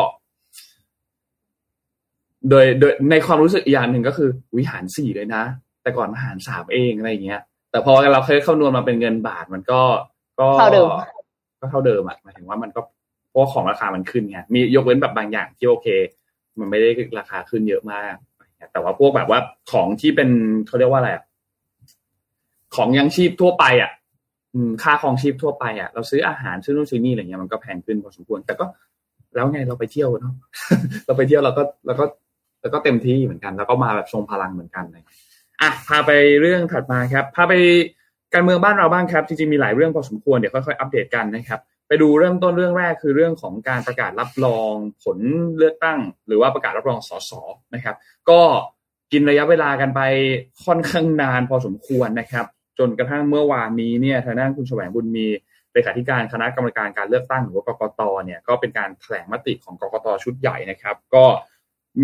[2.50, 5.44] โดยโดยในความรู้สึกอีกอย่างหนึ่งก็คือวิหารสี่เลยนะ
[5.82, 7.42] แต่ก่อนมาหารสามเองอะไรอย่างเงี้ย
[7.72, 9.82] แต่พอเราเคยคำนวณมาเป็นเงินบาทมันก็
[10.40, 10.88] ก็เท่าเดิม
[11.62, 12.99] ก็เท่าเดิมอะหมายถึงว่ามันก็เพ
[13.40, 15.88] ราะของราคามันขึ้นไงมียกเว้นแบบบางอย่างที่โอเค
[16.60, 18.16] มันไม่ได้ราคาขึ้นเยอะมาก
[18.72, 19.40] แต่ว่าพวกแบบว่า
[19.72, 20.30] ของที่เป็น
[20.68, 21.10] เขาเรียกว่าอะไร
[22.76, 23.92] ของยังชีพทั่วไปอะ
[24.56, 28.66] อืมค่าครองชีพทั่วไปอะเราซื้ออาหารซื้อนู่นซื้อนี่อะไรเงี้ยมันก็แพงขึ้นพอสมควรแต่ก็
[29.36, 30.34] แล้วไงเราไปเที่ยวเนาะ
[31.06, 32.06] เราไปเที่ยวเราก็เราก็
[32.62, 35.06] แล้วก็เต็มที่เหมือนกัน แล้วก็มาแบบทรงพลังเหมือนกันนะ
[35.62, 37.54] อะพาไปเรื่องถัดมาครับพาไป
[38.34, 44.74] การเมืองบ้านเราบ้างครับจริงๆมีหลายเรื่องพอสมควรเดี๋ยวค่อยๆอัปเดตกันนะครับ ไปดูเริ่มต้นเรื่องแรกคือเรื่องของการประกาศรับรอง
[45.04, 45.18] ผล
[45.58, 47.32] เลือกตั้ง หรือว่าประกาศรับรองสส
[47.76, 47.96] นะครับ
[48.30, 48.42] ก็
[49.12, 50.02] กินระยะเวลากันไป
[50.66, 52.46] ค่อนข้างนานพอสมควรนะครับ
[52.80, 55.28] จนกระทั่งเมื่อวานนี้เนี่ยทางด้านคุณแสวงบุญมี
[55.74, 61.26] เลขาธิการคณะกรรมการการเลือกตั้งหรือว่ากกตเนี่ยก็เป็นการแถลงมติของกกตชุดใหญ่นะครับ ก็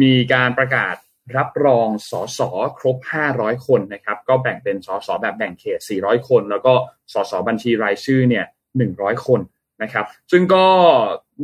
[0.02, 0.96] มีการประกาศ
[1.38, 2.40] รับรองสส
[2.78, 2.98] ครบ
[3.32, 6.74] 500 คนนะครับ ก็แบ่งเป็นสสแบบแบ่งเขต 400 คน แล้วก็
[7.14, 8.46] สสบัญชีรายชื่อเนี่ย
[8.86, 9.40] 100 คน
[9.84, 10.66] นะครับ ซึ่งก็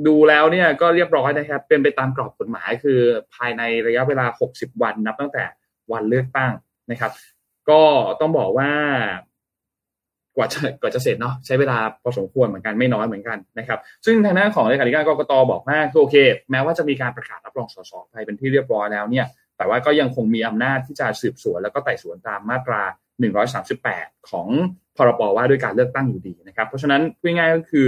[0.07, 2.99] ดูแล้วเนี่ยก็เรียบร้อยนะครับ เป็นไปตามกรอบกฎหมายคือ
[3.35, 5.43] ภายในระยะเวลา 60 วันนับตั้งแต่
[5.91, 6.51] วันเลือกตั้ง
[6.91, 7.11] นะครับ
[7.69, 7.81] ก็
[8.19, 8.71] ต้องบอกว่า
[10.35, 16.15] กว่าจะกว่าจะเสร็จเนาะใช้เวลาพอสมควรเหมือนกันไม่น้อยเหมือนกันนะครับ ซึ่งทางด้านของเลขาธิการกรกตบอกว่าโอเค
[16.51, 19.25] แม้ว่าจะมีการประกาศรับรองสสไปเป็นที่เรียบร้อยแล้วเนี่ย
[19.57, 22.81] แต่ว่าก็ยังคงมีอำนาจที่จะสืบสวน แล้วก็ไต่สวนตามมาตรา
[23.55, 24.47] 138 ของ
[24.97, 27.87] พรบว่าด้วยการเลือกตั้งอยู่ดีนะครับ เพราะฉะนั้นพูดง่ายก็คือ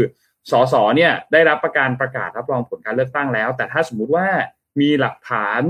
[0.51, 4.27] สสเนี่ยได้รับประการประกาศรับรองผลการเลือกตั้งแล้ว แต่ถ้าสมมุติว่า
[4.81, 5.61] มีหลักฐาน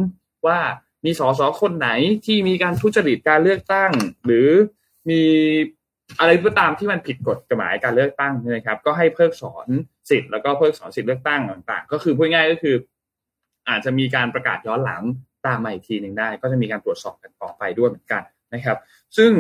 [0.48, 0.60] ว่า
[1.06, 1.90] มีสสคนไหน
[2.26, 3.92] ที่มีการทุจริตการเลือกตั้ง
[4.26, 4.50] หรือ
[5.10, 5.22] มี
[6.20, 9.68] อะไรก็ตามที่มันผิดกฎกฎหมายการเลือกตั้งนะครับ ก็ให้เพิกถอน
[10.10, 12.76] สิทธิ์แล้วก็เพิกถอนสิทธิ์เลือกตั้งต่างๆ ก็คือพูดง่ายก็คือ
[13.70, 15.04] อาจจะมีการประกาศย้อนหลัง
[15.46, 18.22] ตามมาอีกทีหนึ่งได้ ก็จะมีการตรวจสอบกันต่อไปด้วยเหมือนกัน
[18.54, 18.78] นะครับ
[19.18, 19.32] ซึ่ง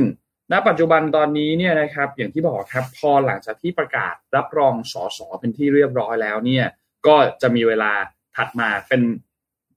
[0.54, 6.66] ณปัจจุบันตอนนี้เนี่ยนะครับ อย่างที่บอกครับพอหลังจากที่ประกาศรับรองสอสอเป็นที่เรียบร้อยแล้วเนี่ย
[7.08, 7.92] ก็จะมีเวลา
[8.36, 9.02] ถัดมาเป็น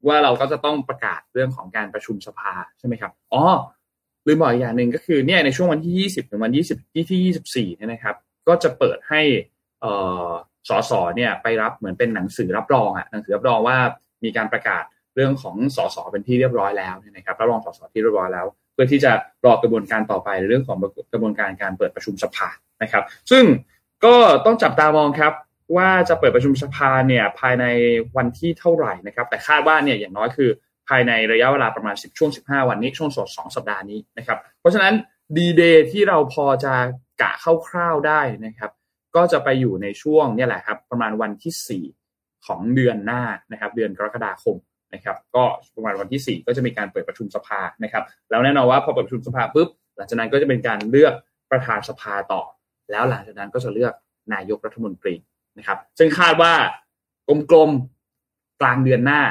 [0.08, 3.44] ว่าเราก็จะต้องประกาศเรื่องของการประชุมสภาใช่ไหมครับอ๋อ
[4.26, 8.16] ลืมบอกอีกอย่างหนึ่งก็คือเนี่ยในช่วงวันที่ 20 ถึงวัน 20 ที่ที่ 24เนี่ยนะครับ
[8.48, 9.20] ก็จะเปิดให้
[9.84, 9.92] อ่
[10.68, 13.78] สสเนี่ยไปรับเหมือนเป็นหนังสือรับรองอะหนังสือรับรองว่า
[14.24, 14.84] มีการประกาศ
[15.14, 19.12] เรื่องของสอสอเป็นที่เรียบร้อยแล้วนะครับรับรองสอสอที่เรียบร้อยแล้ว พื่อที่จะ
[19.44, 20.76] รอกระบวนการต่อไปในเรื่องของ
[21.12, 22.48] กระบวนการการเปิดประชุมสภา
[22.82, 23.44] นะครับ ซึ่ง
[24.04, 25.32] ก็ต้องจับตามองครับ
[25.76, 27.64] ว่าจะเปิดประชุมสภาเนี่ยภายใน
[28.16, 30.50] วันที่เท่าไหร่นะครับ แต่คาดว่าเนี่ยอย่างน้อยคือ
[30.88, 34.94] ภายในระยะเวลาประมาณ 10 ช่วง 15 วันนี้ช่วงสด2สัปดาห์นี้นะครับ เพราะฉะนั้น
[35.36, 36.74] ดีเดย์ที่เราพอจะ
[37.22, 37.32] กะ
[37.68, 38.70] คร่าวๆได้นะครับ
[39.16, 44.56] ก็จะไปอยู่ในช่วงนี่แหละครับ ประมาณวันที่ 4 ของเดือนหน้านะครับ เดือนกรกฎาคม
[44.94, 45.44] นะครับก็
[45.74, 51.14] ประมาณวันที่ 4 ก็จะมีการเปิดประชุมสภานะครับ แล้วแน่นอนว่าพอเปิดประชุมสภาปุ๊บหลังจากนั้นก็จะเป็นการเลือก
[51.50, 52.42] ประธานสภาต่อ
[52.90, 53.92] แล้วหลังจากนั้นก็จะเลือก
[54.34, 55.14] นายกรัฐมนตรี
[55.58, 56.52] นะครับ ซึ่งคาดว่า
[57.50, 59.22] กลมๆกลางเดือนหน้า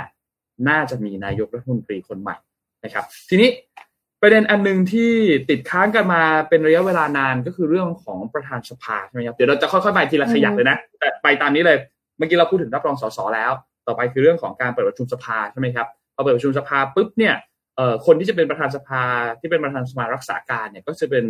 [0.69, 2.35] น่าจะมีนายกรัฐมนตรีคนใหม่
[2.83, 3.49] นะครับ ทีนี้
[4.21, 5.11] ประเด็นอันหนึ่งที่
[5.49, 11.77] ติดค้างกันมาเป็นระยะเวลานานก็คือเรื่องของประธานสภาใช่ไหมครับเดี๋ยวเราจะค่อยๆไปทีละขยักเลยนะ แต่ไปตามนี้เลย
[12.17, 13.51] เมื่อกี้เราพูดถึงรับรองสสแล้ว
[13.87, 17.35] ต่อไปคือเรื่องของการเปิดประชุมสภาใช่ไหมครับพอเปิดประชุมสภาปุ๊บเนี่ย
[17.75, 19.03] เอ่อคนที่จะเป็นประธานสภา
[19.39, 21.25] ที่เป็นประธานสภารักษาการเนี่ยก็จะเป็น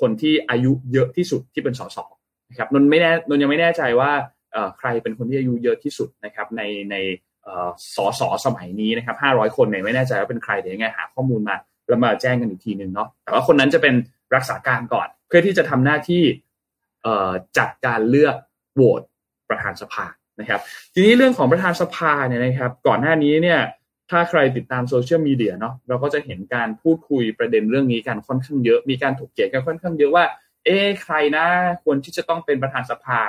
[0.00, 1.98] คนที่อายุเยอะที่สุดที่เป็นสส
[2.50, 4.10] นะครับนนไม่แน่นนยังไม่แน่ใจว่า
[4.52, 6.96] เอ่อใครเป็นคนที่อายุเยอะที่สุดนะครับในใน
[7.96, 11.56] สอสอสมัยนี้นะครับห้าร้อยคนเนี่ยไม่แน่ใจว่าเป็นใครเดี๋ยวยังไงหาข้อมูลมา
[11.88, 13.94] แล้วมาแจ้งกันอีกทีหนึ่งเนาะแต่ว่าคนนั้นจะเป็น
[14.34, 16.22] รักษาการก่อน เพื่อที่จะทำหน้าที่
[17.58, 18.36] จัดการเลือก
[18.74, 19.02] โหวต
[19.48, 20.06] ประธานสภา
[20.40, 20.60] นะครับ
[20.94, 23.60] ทีนี้เรื่องของประธานสภาเนี่ยนะครับ ก่อนหน้านี้เนี่ย
[24.10, 30.24] ถ้าใครติดตามโซเชียลมีเดียเนาะเราก็จะเห็นการพูดคุยประเด็นเรื่องนี้กันค่อนข้างเยอะมีการถกเถียงกันค่อนข้างเยอะว่า
[30.64, 31.46] เอ๊ใครนะ
[31.84, 33.20] ควรที่จะต้องเป็นประธานสภา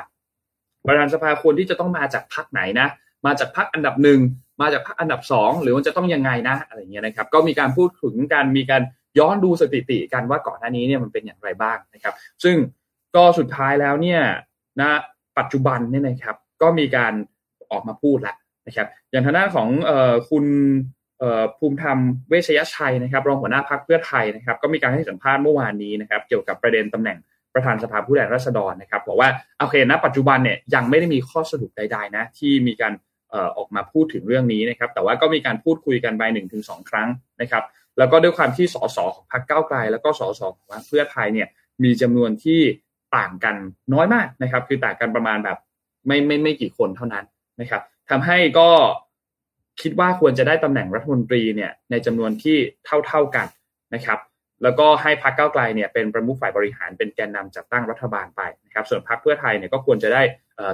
[0.88, 2.88] ประธานสภาควรที่จะต้องมาจากพรรคไหนนะ
[3.26, 4.20] มาจากพรรคอันดับหนึ่ง
[4.62, 8.82] มาจากพรรคอันดับสองหรือมันจะต้องยังไงนะอะไรเงี้ยนะครับ ก็มีการพูดถึงการมีการ
[9.20, 12.56] ย้อนดูสถิติกันว่าก่อนหน้านี้เนี่ยมันเป็นอย่างไรบ้างนะครับ ซึ่ง
[13.16, 14.22] ก็สุดท้ายแล้วเนี่ย
[14.82, 14.84] ณ
[15.38, 17.14] ปัจจุบันเนี่ยนะครับ ก็มีการ
[17.72, 18.36] ออกมาพูดแล้ว
[18.68, 20.46] นะครับอย่างทางด้านของออคุณ
[21.58, 21.98] ภูมิธรรม
[22.30, 27.18] เวชยชัยนะครับ รองหัวหน้าพรรคเพื่อไทยนะครับ ก็มีการให้สัมภาษณ์เมื่อวานนี้นะครับ เกี่ยวกับประเด็นตำแหน่ง
[27.54, 32.94] ประธานสภาผู้แทนราษฎรนะครับบอกว่าโอเคณปัจจุบันเนี่ยยังไม่ได้มีข้อสรุปใดๆนะที่มีการ
[33.58, 37.08] ออกมาพูดถึงเรื่องนี้นะครับ แต่ว่าก็มีการพูดคุยกันไปหนึ่งถึงสองครั้ง
[37.42, 37.64] นะครับ
[37.98, 41.48] แล้วก็ด้วยความที่สสของพรรคก้าวไกล แล้วก็สสของพรรคเพื่อไทยเนี่ย
[41.84, 42.60] มีจำนวนที่
[43.18, 43.56] ต่างกัน
[43.94, 45.58] น้อยมากนะครับ คือต่างกันประมาณแบบ
[46.08, 47.26] ไม่ไม่ไม่กี่คนเท่านั้น
[47.62, 48.70] นะครับทำให้ก็
[49.82, 53.48] คิดว่าควรจะได้ตำแหน่งรัฐมนตรีเนี่ยในจำนวนที่เท่าเท่ากัน
[53.96, 54.20] นะครับ
[54.64, 60.22] แล้วก็ให้พรรคก้าวไกลเนี่ยเป็นประมุขฝ่ายบริหารเป็นแกนนำจัดตั้งรัฐบาลไปนะครับส่วนพรรคเพื่อไทยเนี่ยก็ควรจะได้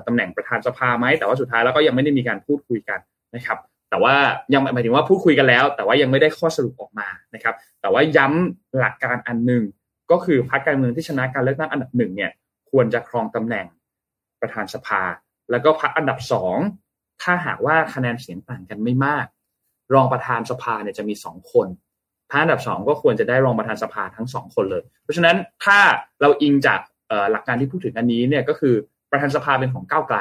[0.08, 3.00] ตำแหน่งประธานสภาไหมแต่ว่าสุดท้ายแล้วก็ยังไม่ได้มีการพูดคุยกัน
[3.36, 3.58] นะครับ
[3.90, 4.16] แต่ว่า
[4.54, 9.64] ยังหมายถึงว่าพูดคุยกันแล้ว แต่ว่ายังไม่ได้ข้อสรุปออกมานะครับแต่ว่าย้ำหลักการอันหนึ่ง
[10.12, 12.32] ก็คือพรรคการเมืองที่ชนะการเลือกตั้งอันดับหนึ่งเนี่ย
[12.72, 13.66] ควรจะครองตำแหน่ง
[14.42, 15.02] ประธานสภา
[15.52, 16.58] แล้วก็พรรคอันดับสอง
[17.22, 19.26] ถ้าหากว่าคะแนนเสียงต่างกันไม่มาก
[19.94, 21.68] รองประธานสภาเนี่ยจะมีสองคน
[22.32, 25.78] ถ้าอันดับสองก็ควรจะได้รองประธานสภาทั้งสองคนเลย เพราะฉะนั้นถ้า
[26.22, 26.80] เราอิงจาก
[27.32, 28.76] หลักการที่พูดถึงอันนี้เนี่ยก็คือ
[29.12, 30.18] ประธานสภาเป็นของก้าวไกล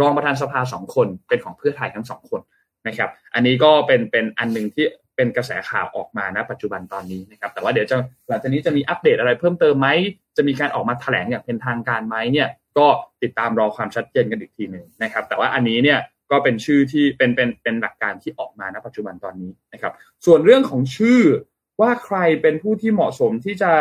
[0.00, 2.40] รองประธานสภาสองคนเป็นของเพื่อไทยทั้งสองคน
[2.86, 7.96] นะครับ อันนี้ก็เป็นเป็นอันหนึ่งที่เป็นกระแสข่าวออกมาณปัจจุบันตอนนี้นะครับ แต่ว่าเดี๋ยวจะ
[8.28, 9.88] หลังจากนี้จะมีอัปเดตอะไรเพิ่มเติมไหม
[10.36, 12.86] จะมีการออกมาแถลงอย่างเป็นทางการไหมเนี่ย ก็
[13.22, 15.98] ติดตามรอความชัดเจนกันอีกทีหนึ่งนะครับ แต่ว่าอันนี้เนี่ย
[16.30, 19.92] ก็เป็นชื่อที่เป็นเป็นเป็นหลักการที่ออกมาณปัจจุบันตอนนี้นะครับ
[20.26, 21.20] ส่วนเรื่องของชื่อ
[21.80, 23.72] ว่าใครเป็นผู้ที่เหมาะสมที่จะ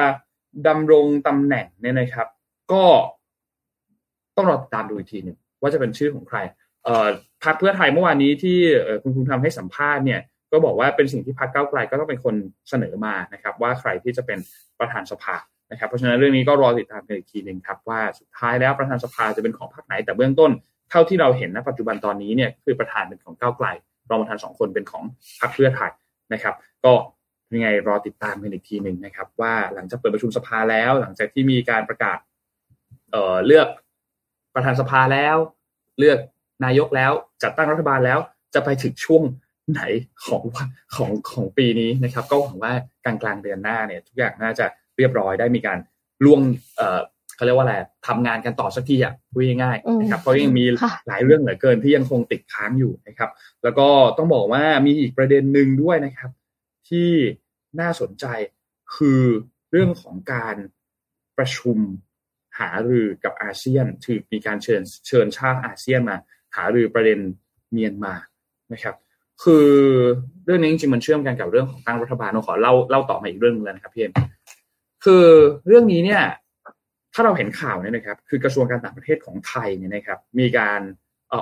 [0.67, 2.27] ดำรงตำแหน่งเนี่ยนะครับ
[2.71, 2.83] ก็
[4.37, 6.37] ต้องรอติดตามดูอีกทีหนึ่งว่าจะเป็นชื่อของใคร
[6.83, 7.07] เอ่อ
[7.43, 8.57] พรรคเพื่อไทยเมื่อวานนี้ที่
[9.01, 12.35] คุณคุณทำให้สัมภาษณ์เนี่ยก็บอกว่าเป็นสิ่งที่พรรคเก้าไกลก็ต้องเป็นคน
[12.69, 14.39] เสนอมานะครับ ว่าใครที่จะเป็น
[14.79, 15.35] ประธานสภา
[15.71, 20.51] นะครับเพราะฉะนั้นเรื่องนี้ก็รอติดตามกันอีกทีหนึ่งครับว่าสุดท้ายแล้วประธานสภาจะเป็นของพรรคไหน แต่เบื้องต้น
[20.89, 23.67] เท่าที่เราเห็นณปัจจุบันตอนนี้เนี่ยคือประธานเป็นของก้าวไกล
[24.09, 25.03] รองประธานสองคนเป็นของ
[25.39, 25.91] พรรคเพื่อไทย
[26.33, 26.93] นะครับ ก็
[27.53, 32.17] ยังไงรอติดตามกันอีกทีหนึ่งนะครับ ว่าหลังจากเปิดประชุมสภาแล้ว หลังจากที่มีการประกาศ
[33.11, 33.67] เอ่อเลือก
[34.53, 35.37] ประธานสภาแล้ว
[35.99, 36.19] เลือก
[36.65, 37.11] นายกแล้ว
[37.43, 38.19] จัดตั้งรัฐบาลแล้ว
[38.53, 39.23] จะไปถึงช่วง
[39.71, 39.81] ไหน
[40.25, 40.43] ของ
[40.95, 42.73] ของของปีนี้นะครับ ก็หวังว่า
[43.05, 44.65] กลางกลางเดือนหน้าเนี่ย ทุกอย่างน่าจะ
[44.97, 45.77] เรียบร้อยได้มีการ
[46.25, 46.41] ล่วง
[46.77, 47.01] เอ่อ
[47.35, 47.75] เขาเรียกว่าอะไร
[48.07, 50.65] ทำงานกันต่อสักทีอะพูดง่ายๆนะครับเพราะยังมี
[51.07, 53.29] หลายเรื่องเหลือเกินที่ยังคงติดค้างอยู่นะครับ
[53.63, 56.31] แล้วก็ต้องบอกว่ามีอีกประเด็นหนึ่งด้วยนะครับ
[56.89, 57.09] ที่
[57.79, 58.25] น่าสนใจ
[58.95, 59.21] คือ
[59.71, 60.55] เรื่องของการ
[61.37, 61.77] ประชุม
[62.59, 66.17] หารือกับอาเซียนถือมีการเชิญเชิญชาติอาเซียนมา
[66.55, 67.19] หารือประเด็น
[67.71, 68.13] เมียนมา
[68.73, 68.95] นะครับ
[69.43, 69.69] คือ
[70.45, 74.13] เรื่องนี้จริงๆมันเชื่อมกันกับเรื่องของตั้งรัฐบาลเราขอเล่าเล่าต่อมาอีกเรื่องนึงเลยนะครับพี่เอ็ม
[75.03, 75.25] คือ
[75.67, 76.23] เรื่องนี้เนี่ย
[77.13, 80.81] ถ้าเราเห็นข่าวเนี่ยนะครับ คือกระทรวงการต่างประเทศของไทยเนี่ยนะครับ มีการ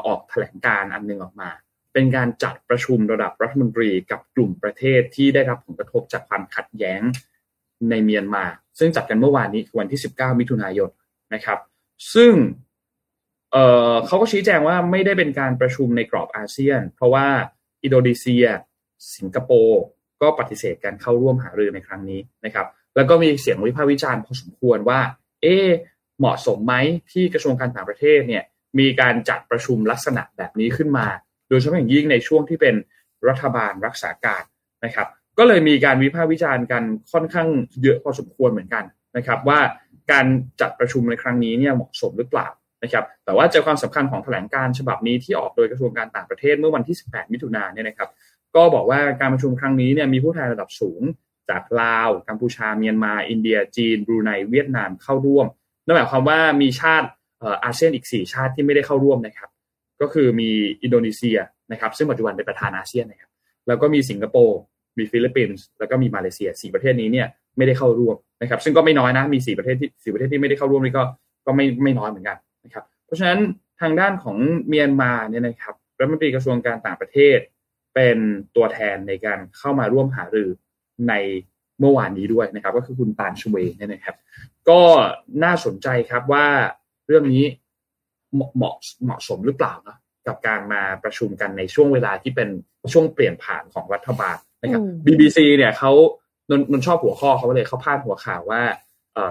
[0.06, 1.50] ออกแถลงการอันนึงออกมา
[1.94, 7.02] เป็นการจัดประชุมระดับรัฐมนตรีกับกลุ่มประเทศที่ได้รับผลกระทบจากความขัดแย้ง
[7.90, 8.46] ในเมียนมา
[8.80, 10.90] ซึ่งจัดกันเมื่อวานนี้วันที่ 19 มิถุนายน
[11.34, 11.60] นะครับ
[12.14, 12.34] ซึ่ง
[13.52, 17.28] เเขาก็ชี้แจงว่าไม่ได้เป็นการประชุมในกรอบอาเซียน เพราะว่า
[17.84, 18.46] อินโดนีเซีย
[19.16, 19.82] สิงคโปร์
[20.22, 25.00] ก็ปฏิเสธการเข้าร่วมหารือในครั้งนี้นะครับ แล้วก็มีเสียงวิพากษ์วิจารณ์พอสมควรว่า
[25.42, 25.48] เอ
[26.20, 26.74] เหมาะสมไหม
[27.12, 28.44] ที่กระทรวงการต่างประเทศเนี่ย
[28.80, 31.08] มีการจัดประชุมลักษณะแบบนี้ขึ้นมา
[31.50, 32.76] โดยเฉพาะอย่างยิ่งในช่วงที่เป็น
[33.28, 34.44] รัฐบาลรักษาการ
[34.86, 37.48] นะครับ ก็เลยมีการวิพากษ์วิจารณ์กันค่อนข้าง
[37.82, 38.84] เยอะพอสมควรเหมือนกัน
[39.18, 39.60] นะครับ ว่า
[40.12, 40.26] การ
[40.62, 42.48] จัดประชุมในครั้งนี้เนี่ยเหมาะสมหรือเปล่า
[42.84, 48.10] นะครับ แต่ว่าใจความสำคัญของแถลงการฉบับนี้ที่ออกโดยกระทรวงการต่างประเทศเมื่อวันที่ 18 มิถุนายนเนี่ยนะครับ
[48.56, 51.02] ก็บอกว่าการประชุมครั้งนี้เนี่ยมีผู้แทนระดับสูง
[51.52, 55.48] จากลาว กัมพูชา เมียนมา อินเดีย จีน บรูไน เวียดนามเข้าร่วม
[55.86, 57.08] นั่นหมายความว่ามีชาติ
[57.64, 59.50] อาเซียนอีก 4 ชาติที่ไม่ได้เข้าร่วมนะครับ
[60.02, 60.50] ก็คือมี
[60.84, 61.38] อินโดนีเซีย
[61.72, 63.32] นะครับ ซึ่งปัจจุบันเป็นประธานอาเซียนนะครับ
[63.68, 64.60] แล้วก็มีสิงคโปร์
[64.98, 71.04] มีฟิลิปปินส์ แล้วก็มีมาเลเซีย 4 ประเทศนี้เนี่ยไม่ได้เข้าร่วมนะครับ ซึ่งก็ไม่น้อยนะ มี 4 ประเทศที่4ประเทศที่ไม่ได้เข้าร่วมนี่ก็
[71.46, 73.40] ก็ไม่ไม่น้อยเหมือนกันนะครับ เพราะฉะนั้น
[73.82, 74.38] ทางด้านของ
[74.68, 77.40] เมียนมาเนี่ยนะครับรัฐมนตรีกระทรวงการต่างประเทศ
[77.96, 78.18] เป็น
[78.56, 80.50] ตัวแทนในการเข้ามาร่วมหารือ
[81.10, 81.14] ใน
[81.80, 84.16] เมื่อวานนี้ด้วยนะครับ ก็คือคุณปานชเวเนี่ยนะครับ
[84.70, 84.82] ก็
[85.44, 86.46] น่าสนใจครับว่า
[87.08, 87.44] เรื่องนี้
[88.36, 92.50] เหมาะเหมาะสมหรือเปล่านะกับการมาประชุมกันในช่วงเวลาที่เป็น
[92.94, 95.92] ช่วงเปลี่ยนผ่านของรัฐบาลนะครับ BBC เนี่ยเขา
[96.50, 98.62] นนนชอบหัวข้อเขาเลยเขาพาดหัวข่าวว่า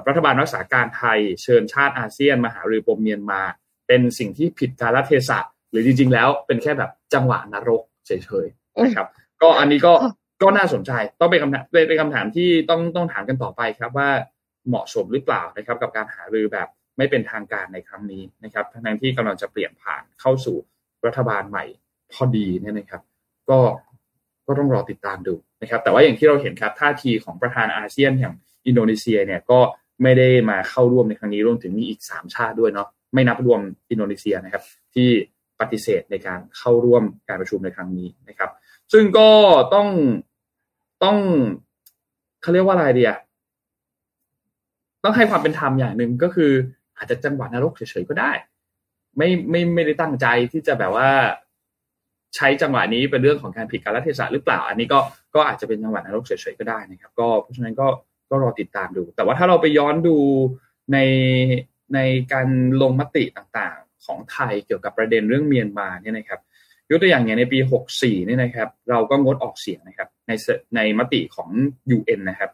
[0.09, 3.40] รัฐบาลรักษาการไทยเชิญชาติอาเซียนมาหารือปมเมียนมา
[3.87, 5.38] เป็นสิ่งที่ผิดกาลเทศะ
[5.70, 8.11] หรือจริง ๆ แล้วเป็นแค่แบบจังหวะนรกเฉ
[8.44, 9.09] ยๆนะครับ
[9.42, 9.92] ก็อันนี้ก็
[10.42, 14.09] ก็น่าสนใจต้องเป็นคำถามเป็นคำถามที่ต้องต้องถามกันต่อไปครับว่า
[14.68, 20.57] เหมาะสมหรือเปล่านะครับ กับการหารือแบบไม่เป็นทางการในครั้งนี้นะครับทั้งที่กำลังจะเปลี่ยนผ่านเข้าสู่
[21.07, 21.64] รัฐบาลใหม่
[22.12, 23.03] พอดีเนี่ยนะครับ
[23.50, 23.59] ก็
[24.46, 28.35] ก็ต้องรอติดตามดูนะครับ แต่ว่าอย่างที่เราเห็นครับท่าทีของประธานอาเซียนอย่าง
[28.66, 29.61] อินโดนีเซียเนี่ยก็
[30.03, 34.62] ไม่ได้มาเข้าร่วมในครั้งนี้รวมถึงมีอีกสามชาติด้วยเนาะไม่นับรวมอินโดนีเซียนะครับ
[34.94, 35.09] ที่
[35.61, 38.50] ปฏิเสธในการเข้าร่วมการประชุมในครั้งนี้นะครับ
[38.92, 39.31] ซึ่งก็
[39.74, 39.88] ต้อง
[41.02, 41.16] ต้อง
[42.42, 43.14] เขาเรียกว่าอะไรเดีย
[45.04, 46.52] ต้องให้ความเป็นธรรมอย่างหนึ่งก็คือ
[46.96, 48.32] อาจจะจังหวะนรกเฉยๆก็ได้
[49.16, 51.10] ไม่ไม่ไม่ได้ตั้งใจที่จะแบบว่า
[52.36, 54.98] ใช้จังหวะนี้เป็นเรื่องของการผิดกาลเทศะหรือเปล่า อันนี้ก็
[55.34, 57.86] ก็อาจจะเป็นจังหวะนรกเฉยๆก็ได้นะครับ ก็เพราะฉะนั้นก็
[58.30, 60.16] ก็รอติดตามดู แต่ว่าถ้าเราไปย้อนดู
[60.92, 60.98] ใน
[61.94, 61.98] ใน
[62.32, 62.48] การ
[62.82, 66.40] ลงมติต่างๆ ของไทยเกี่ยวกับประเด็นเรื่องเมียนมาเนี่ยนะครับ
[66.90, 67.59] ยกตัวอย่างอย่างในปี
[67.92, 70.33] 64เนี่ยนะครับ เราก็งดออกเสียงนะครับ ใน
[70.76, 71.48] ในมติของ
[71.96, 72.50] UN นะครับ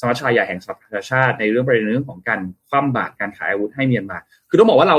[0.00, 4.98] สมัชชาใหญ่แห่งสหประชาชาติในเรื่องประเด็นเรื่องของการคว่ำบาตรการขายอาวุธให้เมียนมา คือต้องบอกว่าเรา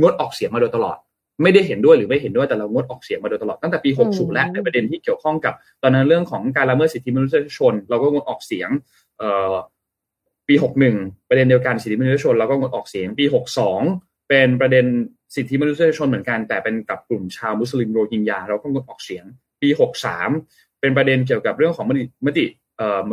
[0.00, 0.98] งดออกเสียงมาโดยตลอด
[1.42, 8.68] ไม่ได้เห็นด้วยหรือไม่เห็นด้วยแต่เรางดออกเสียงมาโดยตลอดตั้งแต่ปี 60 แล้วในประเด็นที่เกี่ยวข้องกับ ตอนนั้นเรื่องของการละเมิดสิทธิมนุษยชน เราก็งดออกเสียง
[9.18, 9.54] เอ่อ
[10.48, 10.54] ปี
[10.92, 14.86] 61 ประเด็นเดียวกันสิทธิมนุษยชนเราก็งดออกเสียงปี 62 เป็นประเด็น
[15.34, 19.24] สิทธิมนุษยชนเหมือนกัน แต่เป็นกับกลุ่มชาวมุสลิมโรฮิงญาเราก็งดออกเสียง
[19.62, 19.68] ปี
[20.24, 22.44] 63 เป็นประเด็นเกี่ยวกับเรื่องของมติมติ
[22.76, 23.08] เอ่อ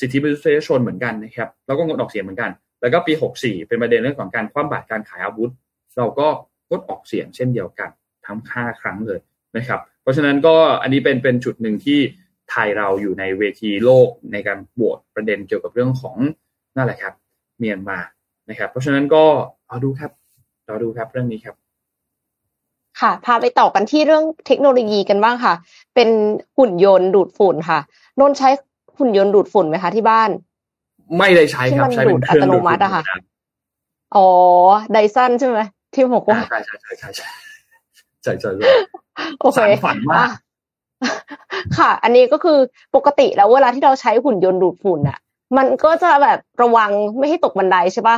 [0.00, 2.50] สิทธิมนุษยชนเหมือนกันนะครับเราก็งดออกเสียงเหมือนกัน
[2.80, 5.52] แล้วก็ปี 64 เป็นประเด็นเรื่องของการคว่ำบาตรการขายอาวุธ
[5.96, 6.28] เราก็
[6.68, 7.90] งดออกเสียงเช่นเดียวกัน
[8.26, 9.20] ทั้งห้าครั้งเลย
[9.56, 12.00] นะครับ เพราะฉะนั้นก็อันนี้เป็นเป็นจุดหนึ่งที่
[12.50, 16.16] ไทยเราอยู่ในเวทีโลกในการโหวตประเด็นเกี่ยวกับเรื่องของ
[16.76, 17.14] นั่นแหละครับ
[17.58, 17.98] เมียนมา
[18.50, 19.24] นะครับ เพราะฉะนั้นก็
[19.68, 20.12] เอาดูครับ
[20.68, 21.54] ราดูครับเรื่องนี้ครับ
[23.00, 25.54] ค่ะ พาไปต่อกันที่เรื่องเทคโนโลยีกันบ้างค่ะ
[25.94, 26.08] เป็น
[26.58, 27.78] หุ่นยนต์ดูดฝุ่นค่ะ
[28.20, 28.48] นนใช้
[28.98, 30.30] หุ่นยนต์ดูดฝุ่นไหมคะที่บ้าน
[31.18, 33.02] ไม่ได้ใช้ครับใช้เป็นเครื่องดูดฝุ่นอะค่ะ
[34.16, 34.28] อ๋อ
[34.92, 35.58] ไดซันใช่ไหม
[35.92, 37.26] ที่บอกว่าใช่ใช่ใช่ใช่
[38.22, 38.70] ใช่ใช่ใช่
[39.40, 40.30] โอเคฝันมาก
[41.78, 42.58] ค่ะ อันนี้ก็คือ
[42.96, 45.18] ปกติแล้วเวลาที่เราใช้หุ่นยนต์ดูดฝุ่นอะ
[45.56, 48.16] มันก็จะแบบระวังไม่ให้ตกบันไดใช่ปะ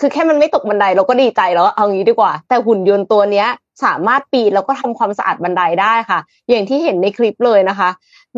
[0.00, 3.48] คือแค่มันไม่ตกบันไดเราก็ดีใจแล้วเอางี้ดีกว่า แต่หุ่นยนต์ตัวเนี้ย
[3.84, 7.90] สามารถปีนแล้วก็ทำความสะอาดบันไดได้ค่ะ อย่างที่เห็นในคลิปเลยนะคะ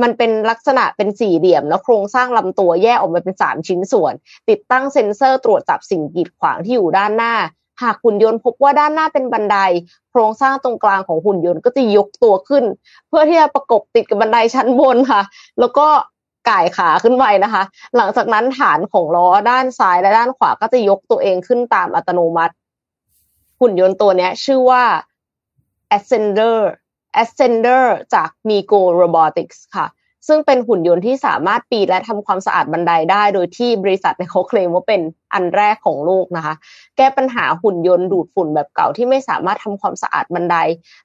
[0.03, 4.15] มันเป็นลักษณะเป็นสี่เหลี่ยม แล้วโครงสร้างลำตัวแยกออกมาเป็นสามชิ้นส่วน
[4.49, 7.35] ติดตั้งเซ็นเซอร์ตรวจจับสิ่งกีดขวางที่อยู่ด้านหน้า
[7.83, 9.57] หากหุ่นยนต์พบว่าด้านหน้าเป็นบันได
[10.11, 12.65] โครงสร้างตรงกลางของหุ่นยนต์ก็จะยกตัวขึ้น
[13.09, 15.23] เพื่อที่จะประกบติดกับบันไดชั้นบนค่ะ
[15.61, 15.87] แล้วก็
[16.49, 17.63] ก่ายขาขึ้นไปนะคะ
[17.97, 22.55] หลังจากนั้นฐานของล้อด้านซ้ายและด้านขวาก็จะยกตัวเองขึ้นตามอัตโนมัติ
[23.61, 24.85] หุ่นยนต์ตัวนี้ชื่อว่า
[25.97, 26.59] Ascender
[27.23, 29.87] Ascender จาก Migo Robotics ค่ะ
[30.29, 35.01] ซึ่งเป็นหุ่นยนต์ที่สามารถปีนและทำความสะอาดบันไดได้โดยที่บริษัทเขาเคลมว่าเป็น
[35.35, 36.55] อันแรกของโลกนะคะ
[36.97, 40.57] แก้ปัญหาหุ่นยนต์ดูดฝุ่นแบบเก่าที่ไม่สามารถทำความสะอาดบันได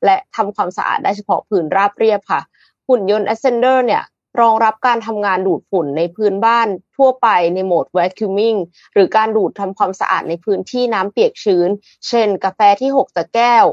[0.06, 2.42] และทำความสะอาดได้เฉพาะพื้นราบเรียบค่ะ
[2.88, 4.04] หุ่นยนต์ Ascender เนี่ย
[4.42, 8.58] รองรับการทำงานดูดฝุ่นในพื้นบ้านทั่วไปในโหมด vacuuming
[8.94, 11.70] หรือการดูดทำความสะอาดในพื้นที่น้ำเปียกชื้น
[12.08, 13.66] เช่น กาแฟที่หกจากแก้ว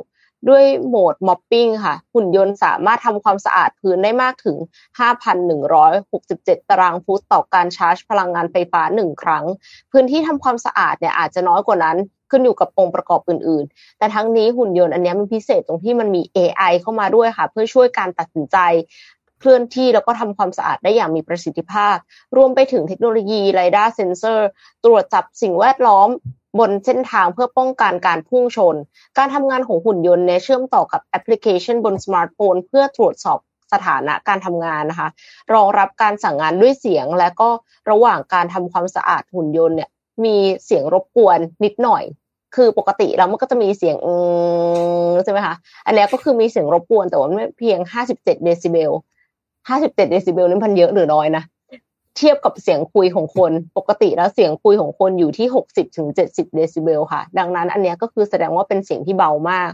[0.48, 4.56] ด้วยโหมดม็อปปิ้งค่ะ หุ่นยนต์สามารถทำความสะอาดพื้นได้มากถึง
[5.82, 9.44] 5,167 ตารางฟุตต่อการชาร์จพลังงานไฟฟ้าหนึ่งครั้ง
[9.92, 11.96] พื้นที่ทำความสะอาดเนี่ยอาจจะน้อยกว่านั้น
[12.30, 18.58] ขึ้นอยู่กับองค์ประกอบอื่น ๆ แต่ทั้งนี้หุ่นยนต์อันนี้มันพิเศษตรงที่มันมี AI เข้ามาด้วยค่ะ เพื่อช่วยการตัดสินใจ
[19.38, 21.96] เคลื่อนที่แล้วก็ทำความสะอาดได้อย่างมีประสิทธิภาพ
[22.36, 24.48] รวมไปถึงเทคโนโลยี LiDAR เซนเซอร์
[24.84, 26.08] ตรวจจับสิ่งแวดล้อม
[26.58, 28.76] บนเส้นทางเพื่อป้องกันการพุ่งชน
[29.18, 33.38] การทำงานของหุ่นยนต์เนี่ยเชื่อมต่อกับแอปพลิเคชันบนสมาร์ทโฟนเพื่อตรวจสอบ
[33.72, 35.08] สถานะการทำงานนะคะ
[35.54, 37.48] รองรับการสั่งงานด้วยเสียงและก็
[37.90, 39.90] ระหว่างการทำความสะอาดหุ่นยนต์เนี่ย
[40.24, 42.04] มีเสียงรบกวนนิดหน่อย
[42.54, 43.96] คือปกติแล้วมันก็จะมีเสียง
[45.24, 45.54] ใช่ไหมคะ
[45.86, 48.92] อันนี้ก็คือมีเสียงรบกวนแต่ว่าเพียง 57 เดซิเบล
[49.68, 51.44] 57เจ็ดเดซิเบลนี่พันเยอะหรือน้อยนะ
[52.16, 59.70] เทียบกับเสียงคุยของคนปกติแล้วเสียงคุยของคนอยู่ที่หกสิบถึงเจ็ดสิบเดซิเบลค่ะ ดังนั้นอันนี้ก็คือแสดงว่าเป็นเสียงที่เบามาก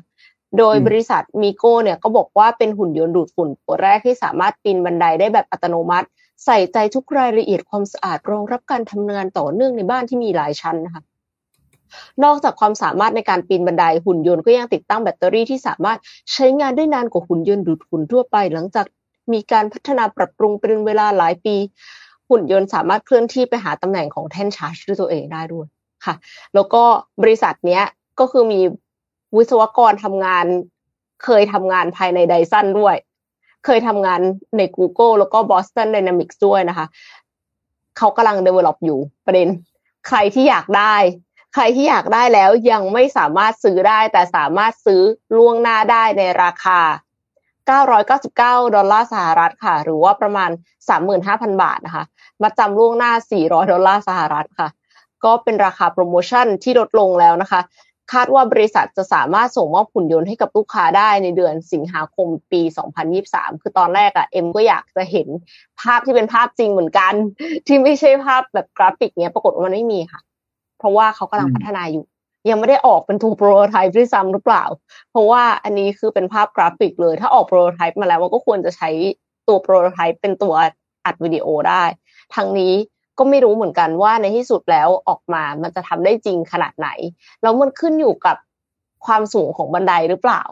[0.59, 6.07] โดยบริษัทมีโก้เนี่ยก็บอกว่าเป็นหุ่นยนต์ดูดฝุ่นตัวแรกที่สามารถปีนบันไดได้แบบอัตโนมัติ
[6.45, 11.03] ใส่ใจทุกรายละเอียดความสะอาดรองรับการทำงานต่อเนื่องในบ้านที่มีหลายชั้นนะคะ
[12.25, 15.99] นอกจากความสามารถในการปีนบันไดหุ่นยนต์ก็ยังติดตั้งแบตเตอรี่ที่สามารถ
[16.33, 18.87] ใช้งานได้นานกว่าหุ่นยนต์ดูดฝุ่นทั่วไป หลังจาก
[19.33, 21.57] มีการพัฒนาปรับปรุงเป็นเวลาหลายปี
[22.29, 25.67] หุ่นยนต์สามารถเคลื่อนที่ไปหาตำแหน่งของแท่นชาร์จด้วยตัวเองได้ด้วย
[26.05, 26.15] ค่ะ
[26.55, 26.83] แล้วก็
[27.23, 27.85] บริษัทเนี้ย
[28.21, 28.61] ก็คือมี
[29.37, 30.45] วิศวกรทำงาน
[31.25, 32.97] เคยทำงานภายในไดซันด้วย
[33.65, 34.21] เคยทำงาน
[34.57, 36.87] ใน Google แล้วก็ Boston Dynamics ด้วยนะคะ
[37.99, 39.49] เขากำลัง develop อยู่ประเด็น
[40.09, 40.95] ใครที่อยากได้
[41.55, 45.03] ใครที่อยากได้แล้วยังไม่สามารถซื้อได้ แต่สามารถซื้อ
[45.37, 46.81] ล่วงหน้าได้ในราคา
[47.69, 50.51] 999 ดอลลาร์สหรัฐค่ะ หรือว่าประมาณ
[51.07, 52.05] 35,000 บาทนะคะ
[52.43, 54.69] มาจำล่วงหน้า 400 ดอลลาร์สหรัฐค่ะ
[55.25, 57.61] ก็เป็นราคาโปรโมชั่นที่ลดลงแล้วนะคะ
[58.13, 62.63] คาดว่าบริษัทจะสามารถส่งมอบหุ่นยนต์ให้กับลูกค้าได้ในเดือนสิงหาคมปี
[63.13, 65.29] 2023 คือตอนแรกอะเอ็มก็อยากจะเห็น
[65.81, 67.13] ภาพที่เป็นภาพจริงเหมือนกัน
[67.67, 70.21] ที่ไม่ใช่ภาพแบบกราฟิกเนี้ย ปรากฏว่ามันไม่มีค่ะ
[70.79, 72.05] เพราะว่าเขากำลังพัฒนาอยู่
[72.49, 74.65] ยังไม่ได้ออกเป็นตัว prototype ด้วยซ้ำหรือเปล่า
[75.11, 78.91] เพราะว่าอันนี้คือเป็นภาพกราฟิกเลย ถ้าออก prototype มาแล้วมันก็ควรจะใช้
[79.49, 80.55] ตัว prototype เป็นตัว
[81.05, 81.85] อัดวิดีโอได้
[82.35, 82.73] ทั้งนี้
[83.19, 86.89] ก็ไม่รู้เหมือนกันว่าในที่สุดแล้วออกมามันจะทำได้จริงขนาดไหน
[87.43, 88.37] แล้วมันขึ้นอยู่กับ
[89.07, 90.43] ความสูงของบันไดหรือเปล่า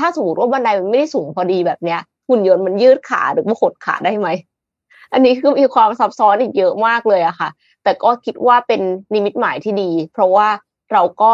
[0.00, 4.28] ถ้าสมมติว่าบันไดมันไม่ได้สูงพอดีแบบเนี้ยหุ่นยนต์มันยืดขาหรือว่าหดขาได้ไหม
[5.12, 7.48] อันนี้คือมีความซับซ้อนอีกเยอะมากเลยอะค่ะ
[7.82, 8.80] แต่ก็คิดว่าเป็น
[9.14, 10.48] นิมิตหมายที่ดี เพราะว่า
[10.92, 11.30] เราก็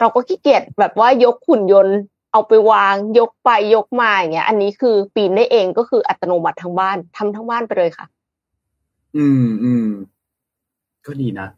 [0.00, 1.98] เราก็ขี้เกียจแบบว่ายกหุ่นยนต์
[2.32, 8.06] เอาไปวางยกไปยกมาอย่างเงี้ย อันนี้คือปีนได้เองก็คืออัตโนมัติทั้งบ้านทำทั้งบ้านไปเลยค่ะ
[9.16, 9.88] อืมอืม
[11.06, 11.48] ก็ดีนะ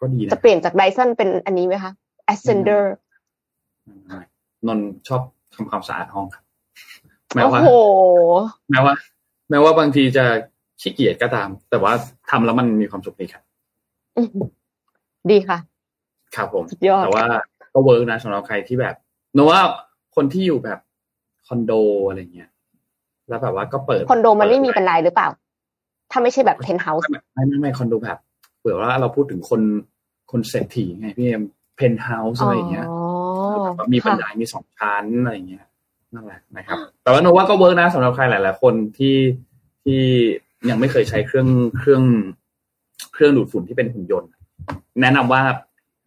[0.00, 1.92] ก็ดีนะ จะเปลี่ยนจากไดสันเป็นอันนี้ไหมคะ
[2.32, 2.82] Ascender
[4.66, 5.22] นนท์ชอบ
[5.54, 6.44] ทำความสะอาดห้องครับ
[7.34, 7.70] แม้โอ้ว่าโห
[8.70, 8.94] แม้ว่า
[9.50, 10.24] แม้ว่าบางทีจะ
[10.80, 11.92] ขี้เกียจก็ตาม แต่ว่า
[12.30, 13.42] ทำแล้วมันมีความสุขดีครับ
[14.16, 14.48] อื้อหือ
[15.30, 15.58] ดีค่ะ
[16.36, 17.26] ครับผมสุดยอดแต่ว่า
[17.72, 18.94] ก็ work นะสำหรับใครที่แบบ
[19.36, 19.60] นว่า
[20.16, 20.78] คนที่อยู่แบบ
[21.46, 21.72] คอนโด
[22.08, 22.50] อะไรเงี้ย
[23.28, 25.28] แล้วแบบว่าก็เปิดคอนโดมันไม่มีบันไดหรือเปล่า
[26.10, 28.18] ถ้าไม่ใช่แบบเพนท์เฮาส์ไม่ไม่ไม่ไม่คอนโดแบบ
[28.58, 29.60] เผื่อว่าเราพูดถึงคน
[30.30, 31.42] คนเศรษฐีไงพี่เอ็ม
[31.76, 32.98] เพนท์เฮาส์อะไรเงี้ยอ๋อ
[33.64, 35.66] แบบว่ามีบันไดค่ะมีสองชั้นอะไรเงี้ย
[36.14, 39.16] นั่นแหละนะครับ แต่ว่าโนว่าก็ work นะสำหรับใครหลาย ๆ คนที่
[39.84, 40.02] ที่
[40.70, 41.48] ยังไม่เคยใช้เครื่อง
[41.78, 42.02] เครื่อง
[43.12, 44.30] เครื่องดูดฝุ่นที่เป็นหุ่นยนต์
[45.00, 45.42] แนะนำว่า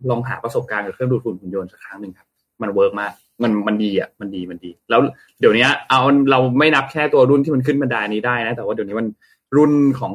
[0.10, 2.28] ลองหาประสบการณ์กับเครื่องดูดฝุ่นหุ่นยนต์สักครั้งหนึ่งครับ
[2.62, 3.12] มัน work มาก
[3.44, 5.02] มันมันดีอะ มันดีมันดี แล้ว
[5.40, 9.08] เดี๋ยวนี้เอาเราไม่นับแค่ตัวรุ่นที่มันขึ้นบันไดนี้ได้นะ แต่ว่าเดี๋ยวนี้มัน
[9.56, 10.14] รุ่นของ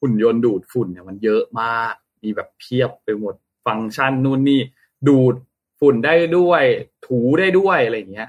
[0.00, 3.34] หุ่นยนต์ดูดฝุ่นเนี่ยมันเยอะมาก มีแบบเพียบไปหมด
[3.66, 4.60] ฟังก์ชันนู่นนี่
[5.08, 5.34] ดูด
[5.80, 6.62] ฝุ่นได้ด้วย
[7.06, 8.28] ถูได้ด้วยอะไรอย่างเงี้ย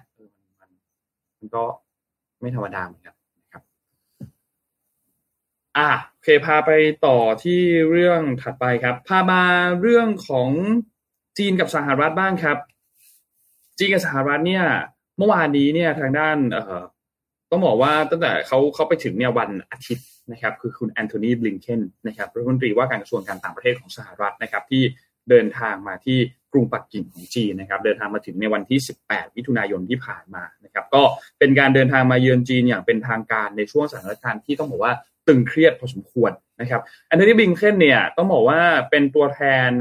[0.59, 0.69] มัน
[1.37, 1.63] มันก็
[2.41, 3.63] ไม่ธรรมดาเหมือนกันนะครับ
[5.77, 6.71] อะโอเคพาไป
[7.05, 7.59] ต่อที่
[7.91, 9.43] เรื่องถัดไปครับ พามา
[9.81, 10.49] เรื่องของ
[11.37, 12.57] จีนกับสหรัฐบ้างครับ
[13.79, 14.63] จีนกับสหรัฐเนี่ย
[15.17, 16.83] เมื่อวานนี้เนี่ยทางด้านเอ่อ
[17.51, 24.83] ต้องบอกว่าตั้งแต่เขาเขาไปถึงเนี่ยวันอาทิตย์นะครับ คือคุณแอนโทนีบลิงเคนนะครับรัฐมนตรีว่าการกระทรวงการต่างประเทศของสหรัฐนะครับ ที่
[25.29, 26.17] เดินทางมาที่
[26.51, 31.01] กรุงปักกิ่งของจีนนะครับ เดินทางมาถึงในวันที่ 18 มิถุนายนที่ผ่านมานะครับ ก็
[31.39, 34.93] เป็นการเดินทางมาเยือนจีนอย่างเป็นทางการในช่วงสถานการณ์ที่ต้องบอกว่า
[35.27, 39.71] ตึงเครียดพอสมควรนะครับแอนโทนีบลิงเคนเนี่ยต้องบอกว่าเป็นตัวแทน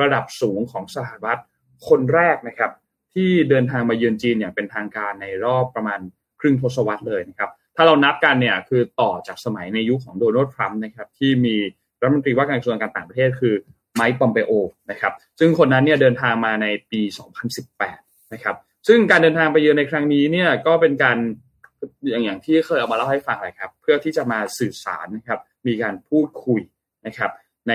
[0.00, 1.40] ระดับสูงของสหรัฐ
[1.88, 2.72] คนแรกนะครับ
[3.14, 6.00] ที่เดินทางมาเยือนจีนอย่างเป็นทางการในรอบประมาณ
[6.40, 11.56] ครึ่งทศวรรษเลยนะครับ ถ้าเรานับกันเนี่ยคือต่อจากสมัยในยุคของโดนัลด์ทรัมป์นะครับที่มี
[12.00, 13.54] รัฐมนตรีว่าการกระทรวงการต่างประเทศคือ
[13.94, 14.52] ไมค์ปอมเปโอ
[14.90, 17.00] นะครับ ซึ่งคนนั้นเนี่ยเดินทางมาในปี
[17.66, 18.56] 2018 นะครับ
[18.88, 21.18] ซึ่งการเดินทางไปเยือนในครั้งนี้เนี่ยก็เป็นการ
[22.10, 26.60] อย่างอย่างที่เคยเอามาเล่าให้ฟังเลยครับ เพื่อที่จะมาสื่อสารนะครับ มีการพูดคุย
[27.06, 27.30] นะครับ
[27.68, 27.72] ใน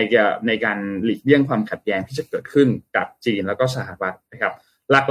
[0.48, 4.54] ในการหลีกเลี่ยงความขัดแย้งที่จะเกิดขึ้นกับจีนแล้วก็สหรัฐนะครับ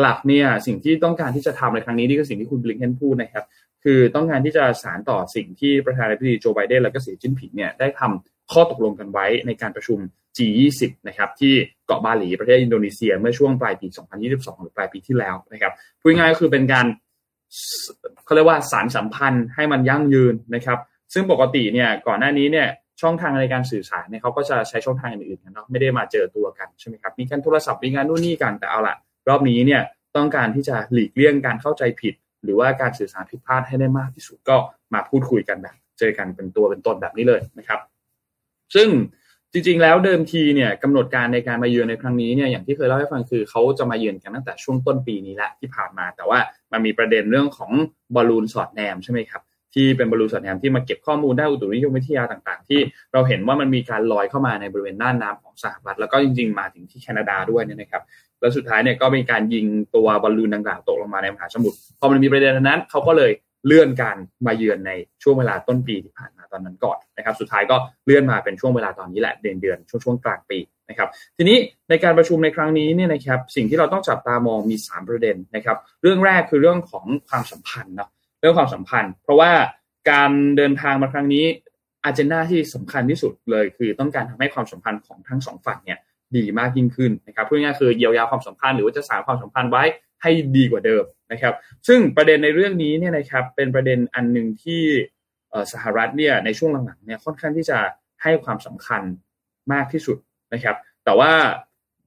[0.00, 3.44] หลักๆเนี่ยสิ่งที่ต้องการที่จะทำในครั้งนี้นี่คือสิ่งที่คุณบลิงเคนพูดนะครับ
[3.84, 9.98] คือต้องการที่จะสารต่อสิ่งที่ประธานาธิบดีโจไบเดนและก็สีจิ้นผิงเนี่ยได้ทำข้อตกลงกันไว้ในการประชุม
[10.36, 11.54] G20 นะครับที่
[11.86, 13.86] เกาะบาหลีประเทศอินโดนีเซียเมื่อช่วงปลายปี
[14.24, 16.86] 2022 หรือปลายปีที่แล้วนะครับพูดง่ายๆก็คือเป็นการ
[18.24, 20.78] เขาเรียกว่าสารสัมพันธ์ให้มันยั่งยืนนะครับ
[21.12, 22.68] ซึ่งปกติเนี่ยก่อนหน้านี้เนี่ย
[23.00, 28.96] ช่องทางในการสื่อสารเนี่ยเขาก็จะใช้ช่องทางอื่นๆกันเนาะไม่ได้มาเจอตัวกันใช่ไหมครับมีการโทรศัพท์มีงานนู่นนี่กันแต่เอาล่ะ
[29.28, 29.82] รอบนี้เนี่ย
[30.16, 34.56] ต้องการที่จะหลีกเลี่ยงการเข้าใจผิด หรือว่าการสื่อสารผิดพลาดให้ได้มากที่สุดก็
[34.94, 37.80] มาพูดคุยกันแบบเจอกันเป็นตัวเป็นตนแบบนี้เลยนะครับ
[38.74, 38.88] ซึ่ง
[39.52, 46.38] จริงๆ แล้วเดิมทีเนี่ยกำหนดการในการมาเยือนในครั้งนี้เนี่ยอย่างที่เคยเล่าให้ฟังคือเขาจะมาเยือนกันตั้งแต่ช่วงต้นปีนี้และที่ผ่านมา แต่ว่า
[46.72, 47.70] มันมีประเด็นเรื่องของ
[48.14, 49.42] บอลลูนสอดแนมใช่ไหมครับ
[49.74, 52.80] ที่เป็นบอลลูนสอดแนมที่มาเก็บข้อมูลด้านอุตุนิยมวิทยาต่างๆ ที่
[53.12, 58.02] เราเห็นว่ามันมีการลอยเข้ามาในบริเวณน่านน้ำของสหรัฐแล้วก็จริง ๆ มาถึงที่แคนาดาด้วยเนี่ยนะครับ
[58.40, 63.32] แล้วสุดท้ายเนี่ยก็มีการยิงตัวบอลลูนดังกล่าวตกลงมาในมหาสมุทรพอมันมีประเด็นนั้นเขาก็เลย
[63.66, 64.16] เลื่อนการ
[64.46, 64.92] มาเยือนใน
[65.22, 70.58] ช่วงเวลาต้นปีที่ผ่านมาตอนนั้นก่อนนะครับ สุดท้ายก็เลื่อนมาเป็นช่วงเวลาตอนนี้แหละเดือนเดือนช่วงช่วงกลางปี
[70.90, 71.56] นะครับ ทีนี้
[71.88, 78.10] ในการประชุมในครั้งนี้เนี่ยนะครับ สิ่งที่เราต้องจับตามองมี 3 ประเด็นนะครับ เรื่องแรกคือเรื่องของความสัมพันธ์เนาะ
[78.40, 79.52] เรื่องความสัมพันธ์ เพราะว่า
[80.10, 81.46] การเดินทางมาครั้งนี้
[82.04, 85.98] อาเจนดาที่สำคัญที่สุดเลย คือต้องการทำให้ความสัมพันธ์ของทั้งสองฝั่งเนี่ย
[86.36, 89.84] ดีมากยิ่งขึ้นนะครับพูดง่ายๆคือเยียวยาความสัมพันธ์หรือว่าจะสานความสัมพันธ์ไว้
[90.22, 91.54] ให้ดีกว่าเดิมนะครับ
[91.88, 94.82] ซึ่งประเด็นในเรื่องนี้เนี่ยนะครับเป็นประเด็นอันหนึ่งที่
[95.72, 97.78] สหรัฐเนี่ยในช่วงหลังๆเนี่ยค่อนข้างที่จะ
[98.22, 99.02] ให้ความสำคัญ
[99.72, 100.16] มากที่สุด
[100.52, 101.32] นะครับ แต่ว่า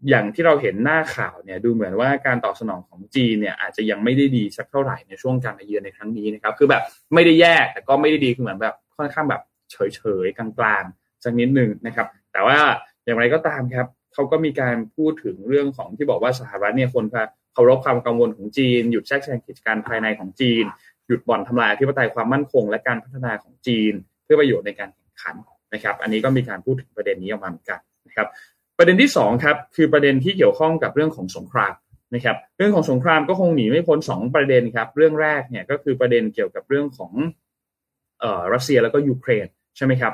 [0.10, 6.84] อย่างที่เราเห็นหน้าข่าวเนี่ยดูเหมือนว่าการตอบสนองของจีนเนี่ยอาจจะยังไม่ได้ดีสักเท่าไหร่ในช่วงการมาเยือนในครั้งนี้นะครับคือแบบ
[7.14, 9.42] ไม่ได้แย่แต่ก็ไม่ได้ดีคือเหมือนแบบค่อนข้างแบบ
[9.72, 12.58] เฉยๆกลางๆสักนิดหนึ่งนะครับ แต่ว่า
[13.06, 17.06] อย่างไรก็ตามครับเขาก็มีการพูดถึงเรื่องของที่บอกว่าสหรัฐเนี่ยคน
[17.54, 20.64] เคารพความกังวลของจีน หยุดแทรกแซงกิจการภายในของจีน
[21.08, 23.94] หยุดบ่อนทำลายอธิปไตยความมั่นคง และการพัฒนาของจีน
[24.24, 25.36] เพื่อประโยชน์ในการแข่งขัน
[25.74, 28.28] นะครับ อันนี้ก็มีการพูดถึงประเด็นนี้ออกมาเหมือนกันนะครับ
[28.78, 31.74] ประเด็นที่2ครับคือประเด็นที่เกี่ยวข้องกับเรื่องของสงคราม
[32.16, 37.12] นะครับ เรื่องของสงครามก็คงหนีไม่พ้น 2 ประเด็นครับ เรื่องแรกเนี่ยก็คือประเด็นเกี่ยวกับเรื่องของ
[38.20, 39.48] เอ่อรัสเซียแล้วก็ยูเครน
[39.78, 40.14] ใช่ไหมครับ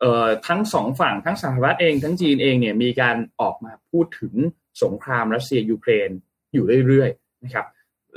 [0.00, 4.34] เอ่อทั้งสองฝั่งทั้งสหรัฐเองทั้งจีนเองเนี่ยมีการออกมาพูดถึง
[4.82, 6.10] สงครามรัสเซียยูเครน
[6.52, 7.66] อยู่เรื่อยๆนะครับ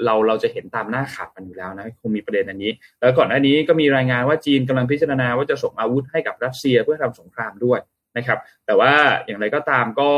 [0.06, 7.80] เราเราจะเห็นตามหน้าข่าวกันอยู่แล้วนะคงมีประเด็นอันนี้ แล้วก่อนหน้านี้ก็มีรายงานว่าจีนกำลังพิจารณาว่าจะส่งอาวุธให้กับรัสเซียเพื่อทำสงครามด้วย
[8.18, 8.94] นะครับ แต่ว่า
[9.26, 10.12] อย่างไรก็ตามก็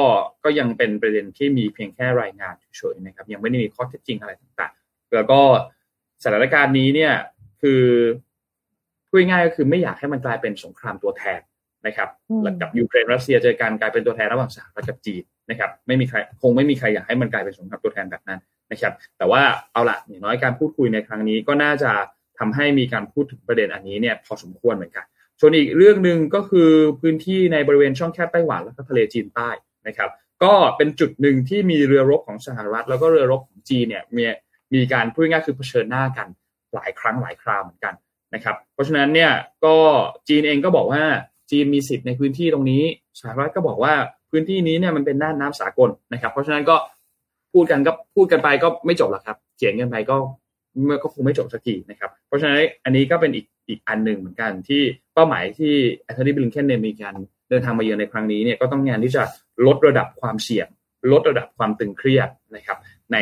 [0.44, 5.42] ก็ยังเป็นประเด็นที่มีเพียงแค่รายงานเฉยๆนะครับ ยังไม่ได้มีข้อเท็จจริงอะไรต่างๆ แล้วก็
[6.24, 7.14] สถานการณ์นี้เนี่ย
[7.62, 7.84] คือ
[9.08, 11.40] พูดง่ายก็คือไม่อยากให้มันกลายเป็นสงครามตัวแทน
[11.88, 12.10] นะครับ
[12.62, 18.40] กับยูเครนรัสเซียเจอการกลายเป็นตัวแทนระหว่างสหรัฐกับจีนนะครับ ไม่มีใครคงไม่มีใครอยากให้มันกลายเป็นสงครามตัวแทนแบบนั้น
[18.72, 19.42] นะครับ แต่ว่า
[19.74, 21.92] เอาละอย่างน้อยการพูดคุยในครั้งนี้ก็น่าจะ
[22.40, 25.06] ทำให้มีการพูดถึงประเด็นอันนี้เนี่ยพอสมควรเหมือนกัน
[25.40, 26.70] ส่วนอีกเรื่องหนึ่งก็คือ
[27.02, 29.50] พื้นที่ในบริเวณช่องแคบไต้หวันและทะเลจีนใต้
[29.88, 30.10] นะครับ
[30.44, 34.24] ก็เป็นจุดหนึ่งที่มีเรือรบของสหรัฐ แล้วก็เรือรบของจีนเนี่ยมี
[34.74, 36.28] มีการพูดง่ายคือเผชิญหน้ากัน
[36.76, 37.94] หลายครั้งหลายคราวเหมือนกัน
[38.34, 39.32] นะครับ เพราะฉะนั้นเนี่ย
[39.66, 39.76] ก็
[40.28, 41.04] จีนเองก็บอกว่า
[41.52, 42.84] จีนมีสิทธิ์ในพื้นที่ตรงนี้
[43.20, 43.94] สหรัฐก็บอกว่า
[44.32, 46.76] พื้นที่นี้เนี่ยมันเป็นน่านน้าสากลนะครับ เพราะฉะนั้นก็
[47.54, 50.18] พูดกันก็พูดกันไปก็ไม่จบหรอกครับเขียนกันไปก็
[50.84, 54.82] เมื่อก็คงไม่จบสักทีนะครับ เพราะฉะนั้นอันนี้ก็เป็นอีกอีกอันหนึ่งเหมือนกันที่
[55.14, 55.74] เป้าหมายที่
[56.04, 57.16] แอนโทนีบลิงเคนเนี่ยมีการ
[57.50, 59.24] เดินทางมาเยือนในครั้งนี้เนี่ยก็ต้องงานที่จะ
[59.66, 60.68] ลดระดับความเสี่ยง
[61.12, 62.78] ลดระดับความตึงเครียดนะครับ
[63.14, 63.18] ใน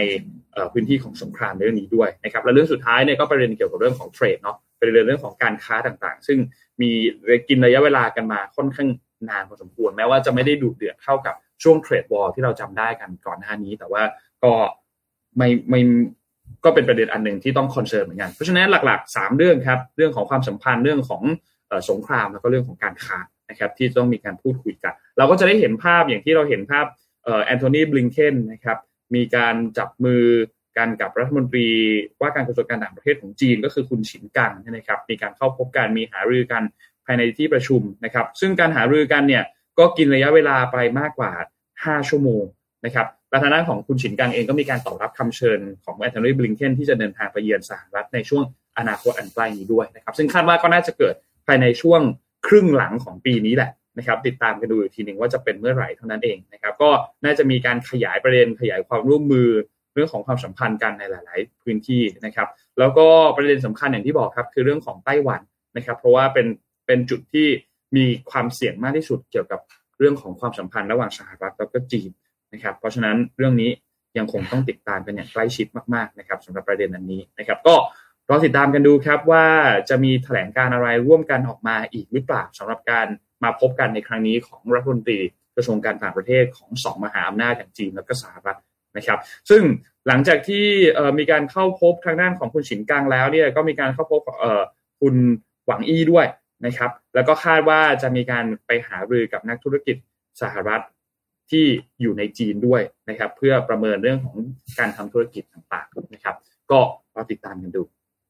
[0.74, 6.38] พื้นที่ของสงครามในเรื่องนี้ด้วยนะครับและเรื่องสุดท้ายเนี่ยก็ประเด็นเกี่ยวกับเรื่องของเทรดเนาะประเป็นเรื่องของการค้าต่างๆ ซึ่ง
[6.82, 6.92] มี
[7.48, 8.90] กินระยะเวลากันมาค่อนข้าง
[9.30, 14.04] นานพอสมควรแม้ว่าจะไม่ได้ดุเดือดเท่ากับช่วง trade war ที่เราจำได้กันก่อนหน้านี้ แต่ว่า
[14.44, 14.52] ก็
[15.38, 15.82] ไม่ไม่
[16.64, 21.24] ก็เป็นประเด็นอันหนึ่งที่ต้อง concern เหมือนกัน เพราะฉะนั้นหลักๆ 3 เรื่องครับ เรื่องของความสัมพันธ์เรื่องของ
[21.90, 23.20] สงครามแล้วก็เรื่องของการค้า
[23.50, 26.86] นะครับที่ต้องมีการพูดคุยกัน เราก็จะได้เห็นภาพอย่างที่เราเห็นภาพ
[27.46, 28.78] แอนโทนีบลิงเคนนะครับ
[29.16, 30.24] มีการจับมือ
[30.78, 31.68] กันกับรัฐมนตรี
[32.22, 36.64] ว่าการกระทรวงการต่างประเทศของจีนก็คือคุณฉินกังนะครับมีการเข้าพบกันมีหารือกัน
[37.06, 39.44] ภายในที่ประชุมนะครับ ซึ่งการหารือกันเนี่ย
[39.80, 41.32] ก็กินระยะเวลาไปมากกว่า
[41.72, 42.44] 5 ชั่วโมง
[42.86, 48.44] นะครับและทางด้าของคุณฉินกังเองก็มีการตอบรับคำเชิญของแอนโทนีบลิงเคนที่จะเดินทางไปเยือนสหรัฐในช่วง
[48.78, 51.16] อนาคตอันใกล้นี้ด้วยนะครับ ซึ่งคาดว่าก็น่าจะเกิด
[51.48, 52.02] ภายในช่วง
[52.48, 56.90] ครึ่งหลังของปีนี้แหละนะครับ ติดตามกันดูอีกทีหนึ่งว่าจะเป็นเมื่อไหร่เท่านั้นเองนะครับ ก็
[57.26, 59.50] น่าจะมีการขยายประเด็นขยายความร่วมมือ
[59.94, 62.48] เรื่องของความสัมพันธ์กันในหลาย ๆ พื้นที่นะครับ
[62.80, 65.42] แล้วก็ประเด็นสำคัญอย่างที่บอกครับ คือเรื่องของไต้หวัน
[65.78, 66.48] นะครับ เพราะว่าเป็น
[66.88, 67.48] เป็นจุดที่
[67.96, 69.60] มีความเสี่ยงมากที่สุดเกี่ยวกับ
[70.00, 72.10] เรื่องของความสัมพันธ์ระหว่างสหรัฐแล้วก็จีน
[72.54, 73.72] นะครับ เพราะฉะนั้นเรื่องนี้
[74.18, 77.76] ยังคงต้องติดตามกันอย่างใกล้ชิดมากๆนะครับสำหรับประเด็นอันนี้นะครับ ก็
[78.30, 79.46] รอติดตามกันดูครับว่า
[79.90, 83.08] จะมีแถลงการอะไรร่วมกันออกมาอีกหรือเปล่าสำหรับการ
[83.44, 85.20] มาพบกันในครั้งนี้ของรัฐมนตรี
[85.56, 88.60] กระทรวงการต่างประเทศของสองมหาอำนาจอย่างจีนและก็สหรัฐ
[88.98, 89.64] นะครับ ซึ่ง
[90.08, 90.66] หลังจากที่
[91.20, 94.22] มีการเข้าพบทางด้านของคุณฉินกังแล้วเนี่ยก็มีการเข้าพบ
[95.02, 95.16] คุณ
[95.66, 96.26] หวังอี้ด้วย
[96.66, 99.96] นะครับ แล้วก็คาดว่าจะมีการไปหารือกับนักธุรกิจ
[100.42, 100.84] สหรัฐ
[101.52, 101.66] ที่
[102.02, 104.36] อยู่ในจีนด้วยนะครับ เพื่อประเมินเรื่องของ
[104.80, 106.36] การทำธุรกิจต่างๆนะครับ
[106.72, 106.80] ก็
[107.16, 107.84] รอติดตามกันดู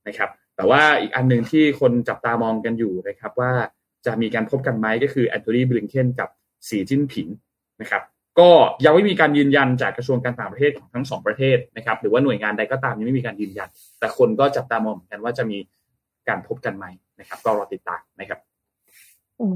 [0.08, 3.52] นะครับ แต่ว่าอีกอันหนึ่งที่คนจับตามองกันอยู่นะครับ ว่า
[4.06, 6.30] จะมีการพบกันไหมก็คือแอนโทนีบลิงเคนกับ
[6.70, 7.28] สีจิ้นผิง
[7.82, 8.04] นะครับ
[8.40, 8.50] ก็
[8.86, 15.58] ยังไม่มีการยืนยันจากกระทรวงการต่างประเทศของทั้งสองประเทศนะครับ หรือว่าหน่วยงานใดก็ตามยังไม่มีการยืนยัน แต่คนก็จับตามองกันว่าจะมี
[16.28, 16.86] การพบกันไหม
[17.20, 18.40] นะครับ ก็รอติดตามนะครับ
[19.40, 19.56] อืม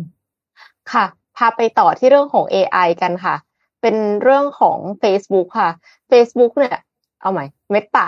[0.92, 1.06] ค่ะ
[1.38, 3.36] พาไปต่อที่เรื่องของ AI กันค่ะ
[3.82, 5.72] เป็นเรื่องของ Facebook ค่ะ
[6.12, 6.78] Facebook เนี่ย
[7.22, 8.08] เอาใหม่เมตา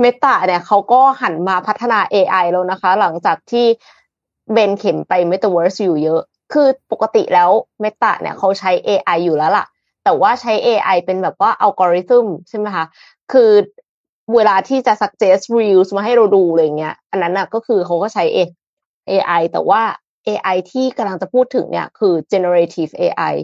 [0.00, 3.66] เมตาเนี่ยเขาก็หันมาพัฒนา AI แล้วนะคะ หลังจากที่
[4.52, 6.20] เบนเข็มไป Metaverse อยู่เยอะ
[6.52, 7.50] คือปกติแล้ว
[7.80, 9.66] เมตาเนี่ยเขาใช้ AI อยู่แล้วล่ะ
[10.04, 12.84] แต่ว่าใช้ AI เป็นแบบว่าอัลกอริทึมใช่ไหมคะ
[13.32, 13.50] คือ
[14.34, 18.24] เวลาที่จะ suggest reels มาให้เราดูอะไรเงี้ย อันนั้นน่ะก็คือเขาก็ใช้
[19.10, 19.82] AI แต่ว่า
[20.28, 23.34] AI ที่กำลังจะพูดถึงเนี่ยคือ generative AI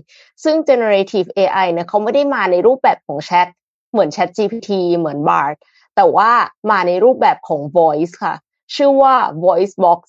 [0.45, 3.49] ซึ่ง generative AI เนี่ยเขาไม่ได้มาในรูปแบบของแชท
[3.95, 5.55] เหมือน Chat GPT เหมือน Bard
[5.97, 6.31] แต่ว่า
[6.71, 8.35] มาในรูปแบบของ voice ค่ะ
[8.75, 9.15] ชื่อว่า
[9.45, 10.01] voice box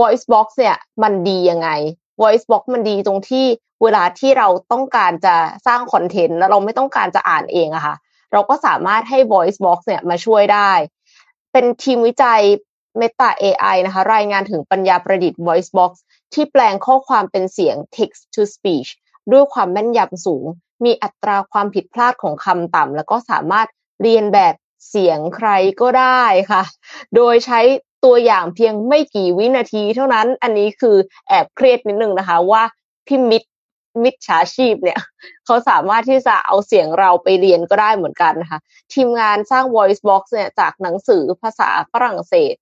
[0.00, 1.68] voice box เนี่ยมันดียังไง
[2.22, 3.46] voice box มันดีตรงที่
[3.82, 5.36] เวลาที่เราต้องการจะ
[5.66, 7.96] สร้างคอนเทนต์แล้วเราไม่ต้องการจะอ่านเองอะค่ะ
[8.32, 10.70] เราก็สามารถให้ voice box เนี่ยมาช่วยได้
[11.52, 12.42] เป็นทีมวิจัย
[13.00, 15.92] Meta AI นะคะ รายงานถึงปัญญาประดิษฐ์ voice box
[16.34, 18.90] ที่แปลงข้อความเป็นเสียง text to speech
[19.32, 20.44] ด้วยความแม่นยำสูง
[20.84, 23.68] มีอัตราความผิดพลาดของคำต่ำ แล้วก็สามารถ
[24.02, 24.54] เรียนแบบ
[24.88, 25.48] เสียงใคร
[25.80, 26.62] ก็ได้ค่ะ
[27.16, 27.60] โดยใช้
[28.04, 30.96] ตัวอย่างเพียงไม่กี่วินาทีเท่านั้น อันนี้คือ
[31.28, 32.62] แอบเครียดนิดนึงนะคะว่า
[33.06, 33.42] พี่มิด
[34.02, 35.00] มิดฉาชีพเนี่ย
[35.44, 38.58] เขาสามารถที่จะเอาเสียงเราไปเรียนก็ได้เหมือนกันนะคะ
[38.94, 42.54] ทีมงานสร้าง voice box เนี่ยจากหนังสือภาษาฝรั่งเศส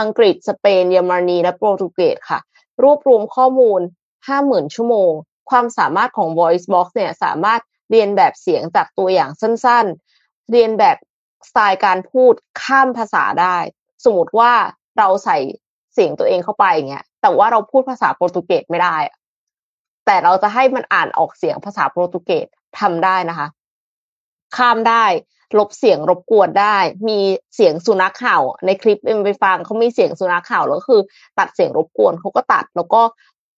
[0.00, 2.40] อังกฤษ สเปน เยอรมนี และโปรตุเกสค่ะ
[2.82, 3.80] รวบรวมข้อมูล
[4.28, 5.12] 50,000 ชั่วโมง
[5.50, 10.96] ความสามารถของ voice box เนี่ยสามารถเรียนแบบเสียงจากตัวอย่างสั้นๆ เรียนแบบ
[11.48, 13.56] สไตล์การพูดข้ามภาษาได้
[14.04, 14.52] สมมติว่า
[14.98, 15.38] เราใส่
[15.94, 18.96] เสียงตัวเองเข้าไปอย่างเงี้ย แต่ว่าเราพูดภาษาโปรตุเกสไม่ได้
[20.06, 22.46] แต่เราจะให้มันอ่านออกเสียงภาษาโปรตุเกส
[22.80, 23.48] ทำได้นะคะ
[24.56, 25.04] ข้ามได้
[25.58, 26.76] ลบเสียงรบกวนได้
[27.08, 27.18] มี
[27.54, 31.00] เสียงสุนัขเห่า ในคลิปเอ็มไปฟังเขามีเสียงสุนัขเห่าแล้วคือ
[31.38, 33.02] ตัดเสียงรบกวนเขาก็ตัดแล้วก็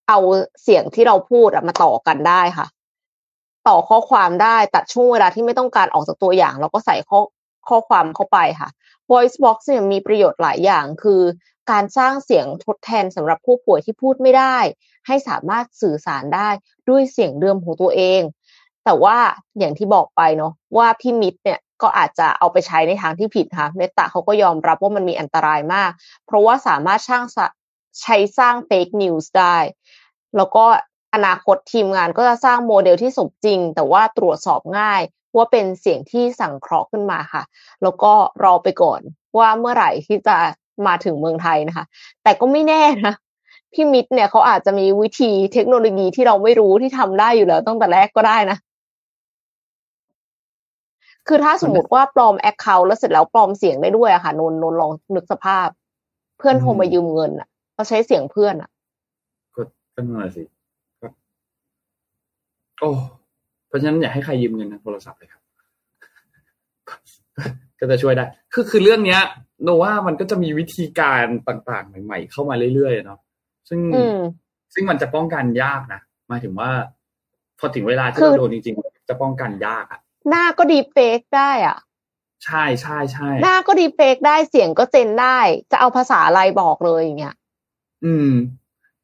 [0.08, 0.18] เอา
[0.62, 2.66] เสียงที่เราพูดมาต่อกันได้ค่ะ
[3.68, 7.20] ต่อข้อความได้ตัดช่วงเวลาที่ไม่ต้องการออกจากตัวอย่าง แล้วก็ใส่ข้อ
[7.68, 8.68] ข้อความเข้าไปค่ะ
[9.10, 11.22] voice box เนี่ยมีประโยชน์หลายอย่างคือ
[11.70, 14.56] การสร้างเสียงทดแทนสำหรับผู้ป่วยที่พูดไม่ได้
[15.06, 16.48] ให้สามารถสื่อสารได้
[16.88, 18.20] ด้วยเสียงเดิมของตัวเอง
[18.84, 19.18] แต่ว่า
[19.58, 25.90] อย่างที่บอกไปเนาะว่าพี่มิจเนี่ย ก็อาจจะเอาไปใช้ในทางที่ผิดค่ะ Meta เขาก็ยอมรับว่ามันมีอันตรายมาก
[26.26, 27.24] เพราะว่าสามารถสร้าง
[28.02, 29.56] ใช้สร้าง fake news ได้
[30.36, 30.64] แล้วก็
[31.14, 35.00] อนาคตทีมงานก็จะสร้างโมเดลที่สมจริง แต่ว่าตรวจสอบง่าย
[35.36, 37.42] ว่าเป็นเสียงที่สังเคราะห์ขึ้นมาค่ะ
[37.82, 38.12] แล้วก็
[38.44, 39.00] รอไปก่อน
[39.38, 40.36] ว่าเมื่อไหร่ที่จะ
[40.86, 41.84] มาถึงเมืองไทยนะคะ
[42.22, 43.14] แต่ก็ไม่แน่นะ
[43.72, 48.58] พี่มิจเนี่ยเขาอาจจะมีวิธีเทคโนโลยีที่เราไม่รู้ที่ทำได้อยู่แล้วตั้งแต่แรกก็ได้นะ
[51.28, 55.68] คือถ้าสมมติว่าปลอมแอคเคาท์แล้วเสร็จแล้วปลอมเสียงได้ด้วยอะค่ะนนนนลองนึกสภาพ
[56.38, 58.70] เพื่อนโทรมายืมเงินอะเขาใช้เสียงเพื่อนอะ
[59.54, 59.62] ก็
[59.94, 60.42] ก็นั่นแหละสิ
[61.00, 61.12] ครับ
[62.80, 62.90] โอ้
[63.68, 65.42] เพราะฉะนั้นอยากให้ใครยืมเงินทางโทรศัพท์เลยครับ
[67.78, 69.20] ก็จะช่วยได้ คือคือเรื่องเนี้ย
[69.62, 73.20] โนว่ามันก็จะมีวิธีการต่างๆ ใหม่ๆ เข้ามาเรื่อยๆเนาะ
[73.68, 73.80] ซึ่ง
[74.74, 76.70] ซึ่งมันจะป้องกันยากนะหมายถึงว่า
[77.58, 81.78] พอถึงเวลาที่เราโดนจริง ๆ จะป้องกันยากอะ หน้าก็ดีเฟกได้อะ
[82.44, 85.38] ใช่ใช่ใช่หน้าก็ดีเฟกได้เสียงก็เจนได้
[85.70, 87.34] จะเอาภาษาอะไรบอกเลยอย่างเงี้ย
[88.04, 88.30] อืม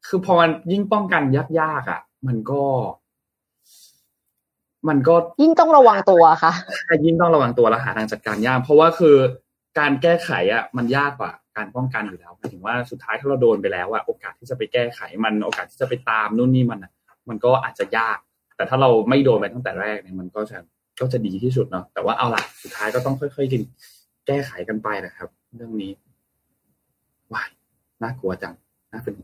[0.07, 1.23] คือพอมันยิ่งป้องกัน
[1.59, 2.63] ยากๆอะ มันก็
[4.87, 6.53] มันก็ยิ่งต้องระวังตัวค่ะ
[7.05, 9.15] ยิ่งต้องระวังตัวและหาทางจัดการยาก เพราะว่าคือ
[9.79, 16.91] การแก้ไขอะ มันยากกว่าการป้องกันอยู่แล้วหมายถึงว่าสุดท้ายถ้าเราโดนไปแล้วอะโอกาสที่จะไปแก้ไขมันโอกาสที่จะไปตามนู่นนี่มันอะ
[17.29, 18.17] มันก็อาจจะยาก
[18.55, 20.57] แต่ถ้าเราไม่โดนไปตั้งแต่แรกเนี่ยมันก็จะ
[20.99, 23.61] ก็จะดีที่สุดเนาะแต่ว่าเอาล่ะสุดท้ายก็ต้องค่อยๆกิน
[24.27, 25.91] แก้ไขกันไปนะครับ เรื่องนี้
[27.33, 27.49] ว้าย
[28.03, 28.53] น่ากลัวจัง
[28.91, 29.15] น่าเป็น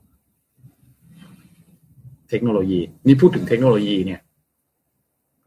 [2.29, 4.19] เทคโนโลยี นี่พูดถึงเทคโนโลยีเนี่ย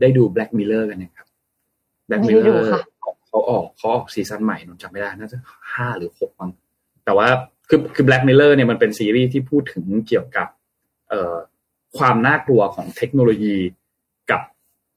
[0.01, 1.27] ได้ดู Black Mirror กันนะครับ
[2.09, 2.61] Black Mirror
[3.29, 5.37] เขาออกเขาออกซีซั่นใหม่นนจำไม่ได้น่าจะ
[5.75, 6.51] ห้าหรือหกมั้ง
[7.05, 7.29] แต่ว่า
[7.69, 10.49] คือคือ Black Mirror เนี่ยมันเป็นซีรีส์ที่พูดถึงเกี่ยวกับ
[11.09, 11.37] เอ่อ
[11.99, 13.57] ความน่ากลัวของเทคโนโลยี
[14.31, 14.43] กับ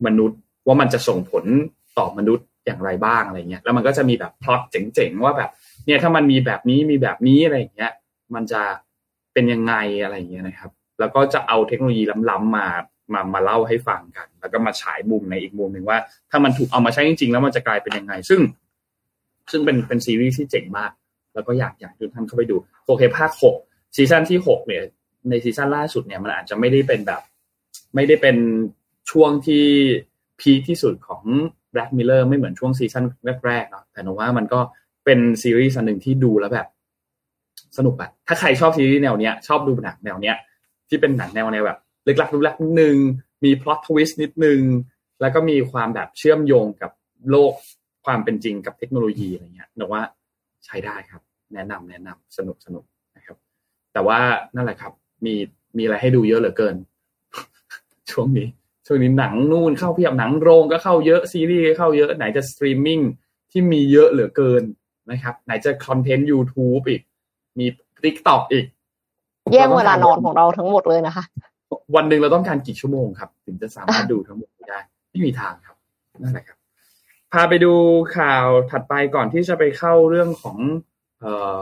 [0.06, 1.46] มนุษย์ ว่ามันจะส่งผล
[1.98, 5.50] ต่อมนุษย์อย่างไรบ้างอะไรเงี้ยแล้วมันก็จะมีแบบพล็อตเจ๋งๆว่าแบบ
[5.86, 7.92] เนี่ยถ้ามันมีแบบนี้มีแบบนี้อะไรเงี้ย
[8.36, 8.62] มันจะ
[9.34, 12.68] เป็นยังไงอะไรเงี้ยนะครับ แล้วก็จะเอาเทคโนโลยีล้ำๆมา
[13.14, 15.98] มามาเล่าให้ฟังกัน แล้วก็มาฉายมุมในอีกมุมหนึ่งว่า
[16.30, 18.42] ถ้ามันถูกเอามาใช้จริงๆ แล้วมันจะกลายเป็นยังไง ซึ่ง
[19.52, 20.92] ซึ่งเป็นเป็นซีรีส์ที่เจ๋งมาก
[21.34, 22.56] แล้วก็อยากอยากทุกท่านเข้าไปดู
[22.86, 23.56] โอเคภาคหก
[23.96, 24.84] season ที่หกเนี่ย
[25.30, 27.22] ใน season ล่าสุดเนี่ยมันอาจจะไม่ได้เป็นแบบ
[27.96, 28.38] ไม่ได้เป็น
[29.12, 29.66] ช่วงที่
[30.40, 31.24] peak ที่สุดของ
[31.74, 33.06] Black Mirror ไม่เหมือนช่วง season
[33.46, 34.60] แรกๆเนาะแต่หนูว่ามันก็
[35.06, 36.68] เป็นซีรีส์อันหนึ่งที่ดูแล้วแบบ
[37.78, 40.36] สนุกอะถ้าใครชอบซีรีส์แนวเนี้ย ชอบดูหนังแนวเนี้ย
[40.90, 42.96] ที่เป็นหนังแนวแนวแบบลึกลับลึกลับนิดนึง
[43.44, 44.60] มี plot twist นิดนึง
[45.22, 46.92] แล้วก็มีความแบบเชื่อมโยงกับ
[47.30, 47.54] โลก
[48.06, 50.02] ความเป็นจริงกับเทคโนโลยีอะไรเงี้ยหนูว่า
[50.66, 51.22] ใช้ได้ครับ
[51.54, 52.86] แนะนำแนะนำสนุกสนุก
[53.18, 53.38] นะครับ
[53.94, 54.20] แต่ว่า
[54.56, 54.94] นั่นแหละครับ
[55.26, 55.36] มี
[55.78, 56.76] มีอะไรให้ดูเยอะเหลือเกิน
[58.12, 58.48] ช่วงนี้
[58.88, 63.00] ช่วงนี้หนังนู่นเข้าเพียบหนังโรงก็เข้าเยอะซีรีส์เข้าเยอะไหนจะสตรีมมิ่ง
[63.52, 64.64] ที่มีเยอะเหลือเกิน
[65.12, 67.02] นะครับ ไหนจะ content YouTube อีก
[67.60, 67.66] มี
[68.04, 68.66] TikTok อีก
[69.54, 71.24] แย่งเวลานอนของเราทั้งหมดเลยนะคะ
[71.96, 74.80] วันหนึ่งเราต้องการกี่ชั่วโมงครับ ถึงจะสามารถดูทั้งหมดได้
[75.10, 75.76] ไม่มีทางครับ
[76.22, 76.58] นั่นแหละครับ
[77.32, 77.74] พาไปดู
[78.18, 80.58] ข่าวถัดไปก่อนที่จะไปเข้าเรื่องของ
[81.20, 81.58] เอ่อ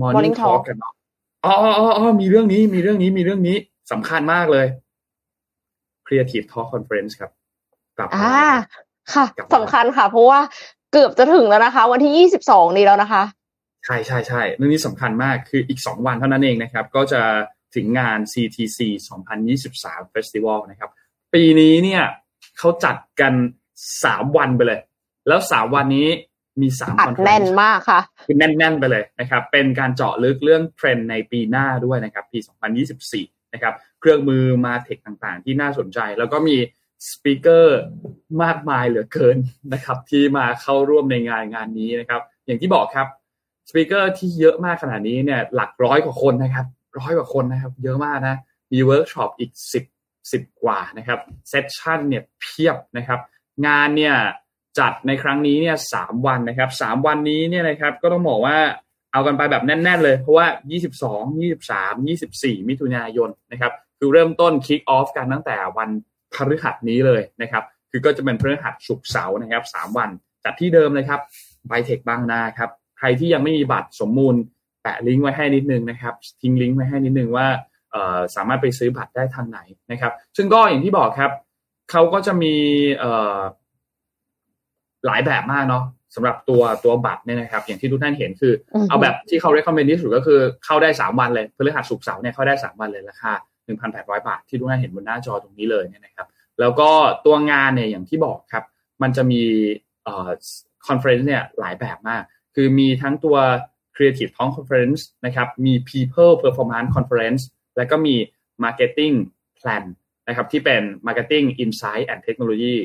[0.00, 0.94] morning talk กันเนาะ
[1.44, 3.56] อ๋ออ๋ออ๋อมีเรื่องนี้มีเรื่องนี้มีเรื่องนี้
[3.92, 4.66] สำคัญมากเลย
[6.10, 7.30] Creative Talk Conference ครับ
[7.98, 8.44] กลับอ่า
[9.14, 10.40] ค่ะสำคัญค่ะ เพราะว่า
[10.92, 13.22] เกือบจะถึงแล้วนะคะ วันที่ยี่สิบสองนี้แล้วนะคะ
[13.84, 17.22] ใช่ใช่ใช่เรื่องนี้สำคัญมากคืออีกสองวันเท่านั้นเองนะครับ ก็จะ
[17.74, 18.78] ถึงงาน CTC
[19.46, 20.90] 2023 Festival นะครับ
[21.34, 22.02] ปีนี้เนี่ย
[22.58, 23.34] เขาจัดกัน
[24.04, 24.80] สามวันไปเลย
[25.28, 26.08] แล้วสามวันนี้
[26.60, 32.38] มีสาม conference แน่นมากค่ะคือแน่น ๆ ไปเลยนะครับ เป็นการเจาะลึกเรื่องเทรนด์ในปีหน้าด้วยนะครับ ปี
[32.90, 36.56] 2024 นะครับ เครื่องมือ MarTech ต่างๆ ที่น่าสนใจ แล้วก็มี
[37.10, 37.80] speaker
[38.42, 39.36] มากมายเหลือเกิน
[39.72, 43.06] นะครับ ที่มาเข้าร่วมในงานงานนี้นะครับ อย่างที่บอกครับ
[43.68, 46.66] speaker ที่เยอะมากขนาดนี้เนี่ยหลักร้อยกว่าคนนะครับ
[46.98, 48.36] ร้อยกว่าคนนะครับ เยอะมากนะ
[48.72, 49.84] มีเวิร์กช็อปอีกสิบ
[50.32, 53.20] สิบกว่านะครับ session เนี่ยเพียบนะครับ
[53.66, 54.14] งานเนี่ย
[54.78, 58.58] จัดในครั้งนี้เนี่ยสามวันนะครับสามวันนี้เนี่ยนะครับก็ต้องบอกว่า
[59.12, 60.46] เอากันไปแบบแน่น ๆ เลย เพราะว่า
[61.00, 65.90] 22 23 24 มิถุนายนนะครับคือเริ่มต้น kick off กันตั้งแต่วัน
[66.34, 70.10] พฤหัสนี้เลยนะครับ คือก็จะเป็นพฤหัสศุกร์เสาร์นะครับสามวัน
[70.44, 71.20] จัดที่เดิมเลยครับ
[71.68, 74.34] ไบเทคบางนาครับ ใครที่ยังไม่มีบัตรสมมูล
[74.82, 77.46] แปะลิงก์ไว้ให้นิดนึงนะครับ ทิ้งลิงก์ไว้ให้นิดนึงว่า
[78.36, 79.58] สามารถไปซื้อบัตรได้ทางไหน
[79.90, 81.30] นะครับ ซึ่งก็อย่างที่บอกครับ
[81.90, 82.54] เขาก็จะมี
[85.06, 85.84] หลายแบบมากเนาะ
[86.14, 88.52] สำหรับตัวตัวบัตรเนี่ยนะครับ อย่างที่ทุกท่านเห็นคือ
[88.88, 93.32] เอาแบบที่เขา recommend ที่สุดก็คือเข้าได้สามวันเลยพฤหัสศุกร์เสาร์เนี่ยเข้าได้สามวันเลยราคา
[93.66, 96.26] หนึ่งพันแปดร้อยบาท ที่ทุกท่านเห็นบนหน้าจอตรงนี้เลยเนี่ยนะครับ
[96.60, 96.90] แล้วก็
[97.26, 98.64] ตัวงานเนี่ยอย่างที่บอกครับ
[99.02, 99.42] มันจะมี
[100.04, 100.30] เอ่อ
[100.86, 102.22] conference เนี่ยหลายแบบมาก
[102.54, 103.36] คือมีทั้งตัว
[103.96, 107.42] Creative Talk Conference นะครับ มี People Performance Conference
[107.76, 108.14] แล้วก็มี
[108.64, 109.14] Marketing
[109.58, 109.84] Plan
[110.28, 112.76] นะครับที่เป็น Marketing Insight and Technology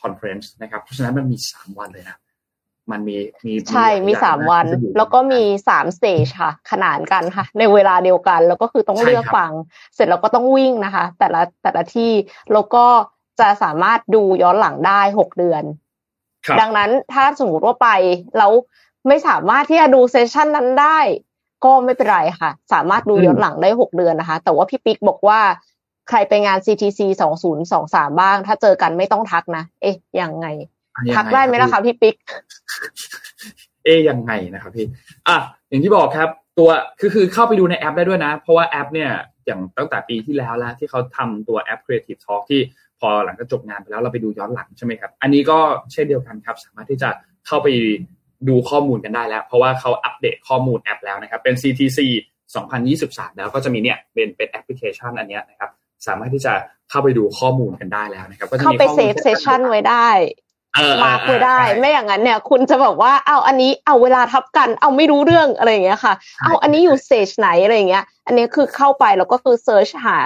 [0.00, 2.18] Conference นะครับ เพราะฉะนั้นมันมี 3 วันเลยนะ
[2.90, 3.16] มันมี
[3.46, 4.66] มีใช่มีสามวัน
[4.96, 9.52] แล้วก็มีสามสเตจค่ะ ขนานกันค่ะ ในเวลาเดียวกันแล้วก็คือต้องเลือกฟัง
[9.94, 12.12] เสร็จแล้วก็ต้องวิ่งนะคะ แต่ละแต่ละที่
[12.52, 12.86] แล้วก็
[13.40, 15.62] จะสามารถดูย้อนหลังได้หกเดือน
[16.60, 17.88] ดังนั้นถ้าสมมติว่าไป
[18.38, 18.52] แล้ว
[19.08, 20.98] ไม่สามารถที่จะดูเซสชันนั้นได้
[21.64, 25.40] ก็ไม่เป็นไรค่ะ สามารถดูย้อนหลังได้หกเดือนนะคะ แต่ว่าพี่ปิ๊กบอกว่า
[26.08, 30.46] ใครไปงาน CTC สองศูนย์สองสามบ้าง ถ้าเจอกันไม่ต้องทักนะ เอ๊ะยังไง
[31.16, 32.16] ทักได้ไหมล่ะคะพี่ปิ๊ก
[33.84, 34.86] เอ๊ยังไงนะครับพี่
[35.28, 35.36] อะ
[35.68, 36.28] อย่างที่บอกครับ
[36.58, 36.70] ตัว
[37.00, 39.10] คือคือเข้าไปดูในแอปได้ด้วยนะ เพราะว่าแอปเนี่ย
[39.46, 42.60] อย่างตั้งแต่ปีที่แล้วแล้วที่เขาทำตัวแอป Creative Talk ที่
[43.00, 45.58] พอหลังจากจบงานไปแล้วเราไปดูย้อนหลังใช่ไหมครับ อันนี้ก็
[45.92, 47.10] เช่นเดียวกันครับ สามารถที่จะ
[47.46, 47.68] เข้าไป
[48.48, 51.98] ดูข้อมูลกันได้แล้ว เพราะว่าเขาอัปเดตข้อมูลแอปแล้วนะครับ เป็น CTC
[52.68, 55.70] 2023 แล้วก็จะมีเนี่ยเป็นเป็นแอปพลิเคชันอันนี้นะครับ
[56.06, 56.52] สามารถที่จะ
[56.90, 60.08] เข้าไปดูข้อมูลกันได้แล้วนะครับ ก็จะมีเข้าไป save session ไว้ได้
[61.04, 66.14] มาคุยได้ ไม่อย่างนั้นเนี่ย คุณจะบอกว่าเอาอันนี้เอาเวลาทับกัน เอาไม่รู้เรื่องอะไรอย่างเงี้ยค่ะ
[66.44, 70.18] เอาอันนี้อยู่เซจไหนอะไรอย่างเงี้ย อันนี้คือเข้าไปแล้วก็คือ search หา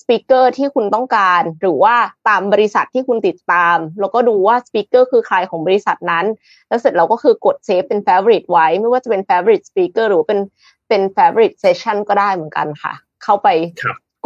[0.00, 1.96] speaker ที่คุณต้องการ หรือว่า
[2.28, 6.26] ตามบริษัทที่คุณติดตาม แล้วก็ดูว่า speaker คือใครของบริษัทนั้น
[6.68, 10.40] แล้วเสร็จเราก็คือกด save เป็น favorite ไว้ ไม่ว่าจะเป็น favorite speaker หรือเป็น
[10.88, 13.48] เป็น favorite session ก็ได้เหมือนกันค่ะ เข้าไป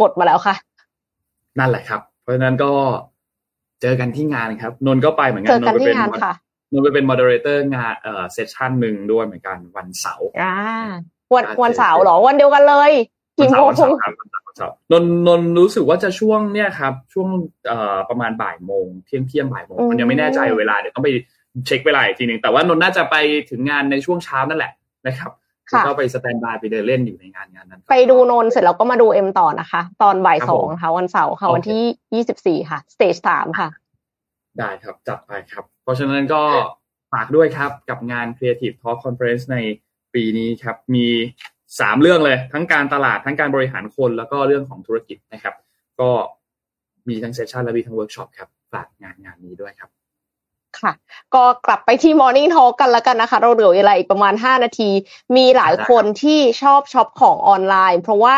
[0.01, 0.55] กดมาแล้วค่ะ
[1.59, 2.71] นั่นแหละครับ เพราะฉะนั้นก็
[3.81, 6.33] เจอกันที่งานครับ นนก็ไปเหมือนกันเจอกันที่งานค่ะ
[6.71, 10.55] นนไปเป็น moderator งานเอ่อเซสชันหนึ่งด้วยเหมือนกันวันเสาร์อ่า
[11.33, 12.91] วันวันเสาร์หรอวันเดียวกันเลย
[13.37, 13.69] กี่โมง
[14.91, 17.27] นนนนรู้สึกว่าจะช่วงเนี่ยครับ ช่วง
[17.67, 21.09] เอ่อประมาณบ่ายโมงเที่ยงเที่ยงบ่ายโมงมันยังไม่แน่ใจเวลาเดี๋ยวต้องไป
[21.67, 23.15] เช็คเวลาอีกทีหนึ่งแต่ว่านนน่าจะไป
[23.49, 24.71] ถึงงานในช่วงเช้านั่นแหละ
[25.07, 25.31] นะครับ
[25.85, 31.81] ก็ไป standby ไปเดินเล่นอยู่ในงานงานนั้น ไปดูนนเสร็จแล้วก็มาดูเอ็มต่อนะคะ ตอนบ่ายสองค่ะวันเสาร์ค่ะวันที่
[32.13, 33.67] ยี่สิบสี่ค่ะ stage สามค่ะ
[34.57, 36.43] ได้ครับ จัดไปครับ เพราะฉะนั้นก็
[37.13, 39.57] ฝากด้วยครับกับงาน Creative Talk Conference ใน
[40.13, 41.07] ปีนี้ครับ มี
[41.79, 45.55] สามเรื่องเลย ทั้งการตลาดทั้งการบริหารคนแล้วก็เรื่องของธุรกิจนะครับ
[45.99, 46.09] ก็
[47.09, 49.89] มีทั้ง session และมีทั้งเวิร์กช็อปครับฝากงานงานนี้ด้วยครับ
[50.81, 50.91] ค่ะ
[51.35, 54.89] ก็กลับไปที่ Morning Talk กันแล้วกันนะคะ เราเหลือเวลาอีกประมาณ 5 นาที
[55.35, 58.37] มีหลายคนที่ชอบช็อปของออนไลน์ เพราะว่า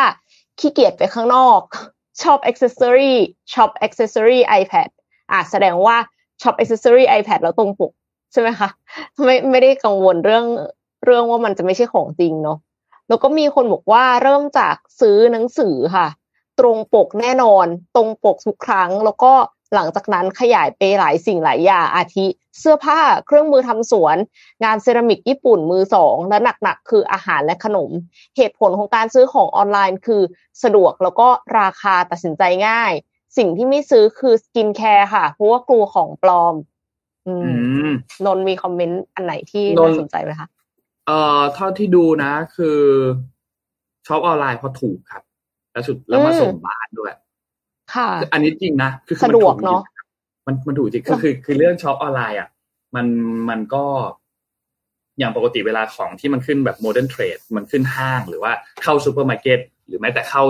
[0.59, 1.61] ขี้เกียจไปข้างนอก
[2.21, 3.13] ชอบ accessory
[3.53, 4.89] ช็อป accessory iPad
[5.31, 5.97] อะแสดงว่า
[6.41, 7.91] ช็อป accessory iPad แล้วตรงปก
[8.31, 8.69] ใช่ไหมคะ
[9.25, 10.45] ไม่ไม่ได้กังวลเรื่อง
[11.05, 12.57] เรื่องว่ามันจะไม่ใช่ของจริงเนาะ
[13.07, 16.07] แล้วก็มีคนบอกว่าเริ่มจากซื้อหนังสือค่ะ
[16.59, 17.65] ตรงปกแน่นอน
[17.95, 19.33] ตรงปกทุกครั้ง แล้วก็
[19.75, 22.25] หลังจากนั้นขยายไปหลายสิ่งหลายอย่างอาทิ
[22.59, 24.17] เสื้อผ้าเครื่องมือทำสวน
[24.63, 27.91] งานเซรามิกญี่ปุ่นมือสองและหนักๆคืออาหารและขนม
[28.37, 30.21] เหตุผลของการซื้อของออนไลน์คือ
[30.63, 31.27] สะดวกแล้วก็
[31.59, 32.91] ราคาตัดสินใจง่าย
[33.37, 36.55] สิ่งที่ไม่ซื้อคือสกินแคร์ค่ะเพราะว่ากลัวของปลอม
[37.27, 37.33] อื
[37.87, 37.91] ม
[38.25, 40.47] นนมีคอมเมนต์อันไหนที่น่าสนใจไหมคะ
[41.07, 42.79] เอ่อเท่าที่ดูนะ คือ
[44.07, 45.23] ช็อปออนไลน์พอถูกครับ
[45.71, 47.13] แล้วสุดแล้วมาส่งบ้านด้วย
[47.95, 49.81] ค่ะ อันนี้จริงนะคือสะดวกเนาะ
[50.47, 52.49] มันมันถูกจริงก็คือคือเรื่องช็อปออนไลน์อะ
[52.95, 53.07] มัน
[53.49, 53.83] มันก็
[55.19, 58.51] อย่างปกติเวลาของที่มันขึ้นแบบ modern trade มันขึ้นห้างหรือว่า
[58.83, 60.43] เข้าซูเปอร์มาร์เก็ตหรือแม้แต่เข้า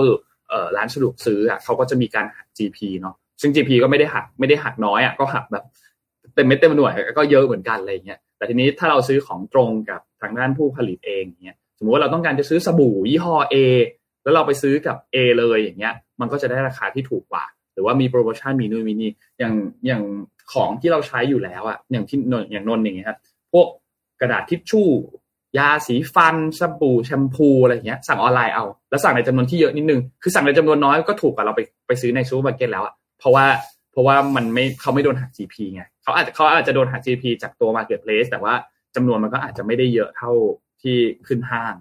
[0.48, 5.64] เอ่อร้านสะดวกซื้ออะเขาก็จะมีการหัก GP เนาะซึ่ง GP ก็ไม่ได้หักไม่ได้หักน้อยอะก็หักแบบ
[6.34, 13.56] เต็มเม็ดเต็มหน่วยก็เยอะเหมือนกันอะไรเงี้ยแต่ทีนี้ถ้าเราซื้อของตรงกับทางด้านผู้ผลิตเองเงี้ยสมมติว่าเราต้องการจะซื้อสบู่ยี่ห้อ A
[14.22, 17.44] แล้วเราไปซื้อกับ A เลยอย่างเงี้ย มันก็จะได้ราคาที่ถูกกว่า
[17.74, 19.54] หรือว่ามีโปรโมชั่นมีนู่นมีนี่อย่าง
[19.86, 20.02] อย่าง
[20.52, 23.18] ของที่เราใช้อยู่แล้วอะอย่างที่นนอย่างนนอย่างเงี้ยครับ
[23.52, 23.66] พวก
[24.20, 24.88] กระดาษทิชชู่
[25.58, 33.46] ยาสีฟันสบู่แชมพูอะไรเงี้ยสั่งออนไลน์เอาแล้วสั่งในจำนวนที่เยอะนิดนึงคือสั่งในจำนวนน้อยก็ถูกกว่าเราไปไปซื้อในซูเปอร์มาร์เก็ตแล้วอะเพราะว่า
[33.92, 38.54] เพราะว่ามันไม่เขาไม่โดนหัก GP ไงเขาอาจจะเขาอาจจะโดนหัก GP จากตัว Marketplace แต่ว่า
[38.96, 40.32] จำนวนมันก็อาจจะไม่ได้เยอะเท่า
[40.82, 40.96] ที่
[41.26, 41.74] ขึ้นห้าง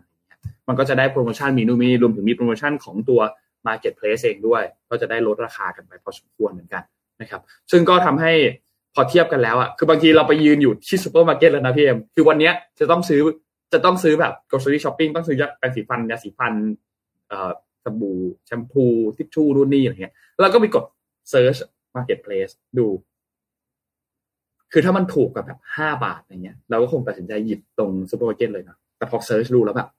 [0.68, 3.22] มันก็จะได้โปรโมชั่นมีนู่นมีรวมถึงมีโปรโมชั่นของตัว
[3.68, 6.84] Marketplace เองด้วย ก็จะได้ลดราคากันไปพอสมควรเหมือนกัน
[7.22, 7.42] นะครับ
[7.72, 8.34] ซึ่งก็ทำให้
[8.96, 13.22] พอเทียบกันแล้วอะคือบางทีเราไปยืนอยู่ที่ซูเปอร์มาร์เก็ตแล้วนะพี่เอ็มคือวันนี้จะต้องซื้อ
[13.74, 16.54] จะต้องซื้อแบบ grocery shopping ต้องซื้อยาแปรงสีฟันยาสีฟัน
[17.28, 17.52] เอ่อ
[17.84, 18.86] สบู่แชมพู
[19.18, 20.86] ทิชชู่รุ่นนี้อะไรเงี้ยแล้วก็ไปกด
[21.32, 21.60] search
[21.96, 22.88] marketplace ดู
[24.72, 29.90] คือถ้ามันถูกกับแบบห้าบาทอย่างเงี้ย เราก็คงตัดสินใจหยิบตรงซูเปอร์มาร์เก็ตเลยนะแต่พอ search ดูแล้วแบบ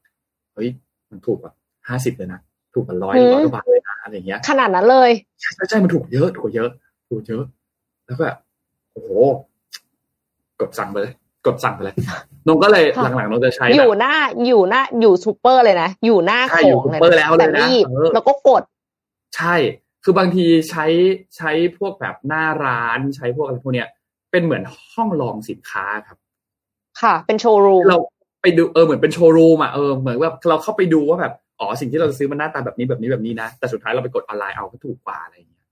[0.54, 0.68] เฮ้ย
[1.10, 1.52] มันถูกกว่า
[1.88, 2.40] ห้าสิบเลยนะ
[2.75, 5.11] ถูกกว่าร้อยร้อยกว่าบาทเลยนะอะไรเงี้ย ขนาดนั้นเลย
[5.41, 6.70] ใช่ใช่ใช่มันถูกเยอะถูกเยอะ
[7.09, 7.45] ถูกเยอะ
[8.07, 8.39] แล้วก็แบบ
[8.93, 9.11] โอ้โห
[10.61, 11.12] กดสั่งไปเลย
[11.47, 11.95] กดสั่งไปเลย
[12.47, 14.14] นงก็เลยค่ะหลังๆนงจะใช้อแบบยู่หน้า
[14.47, 18.62] อยู่หน้าอยู่ซูเปอร์เลยนะ อยู่หน้าใช่ขอยู่องซูเปอร์แล้วเลยแต่นะไม่หยิบเออแล้วก็กด
[19.37, 19.55] ใช่
[20.05, 20.87] คือบางทีใช้
[21.37, 23.89] ใช้พวกแบบหน้าร้านใช้พวกอะไรพวกเนี้ย
[24.31, 24.62] เป็นเหมือน
[24.93, 26.18] ห้องลองสินค้าครับ
[27.03, 27.99] ค่ะ เป็นโชว์รูมเรา
[28.43, 35.64] ไปดูเออเหมือนเป็นโชว์รูมอะเออเหมือนแบบเราเข้าไปดูว่าแบบ อ๋อสิ่งที่เราจะซื้อมันหน้าตาแบบนี้แบบนี้แบบนี้นะ แต่สุดท้ายเราไปกดออนไลน์เอาก็ถูกกว่าอะไรอย่างเงี้ย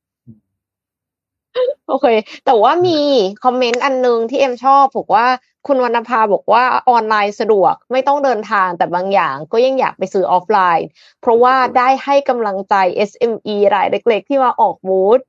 [1.89, 2.07] โอเค
[2.45, 3.01] แต่ว่ามี
[3.45, 5.27] คอมเมนต์อันนึงที่เอ็มชอบบอกว่า
[5.67, 10.87] คุณวรรณภาบอกว่าออนไลน์สะดวกไม่ต้องเดินทางแต่บางอย่างก็ยังอยากไปซื้อออฟไลน์
[11.21, 12.75] เพราะว่าได้ให้กำลังใจ
[13.11, 15.21] SME รายเล็กๆ ที่มาออกบูธ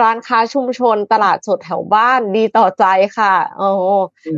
[0.00, 2.84] ร้านค้าชุมชนตลาดสดแถวบ้านดีต่อใจ
[3.18, 3.68] ค่ะโอ้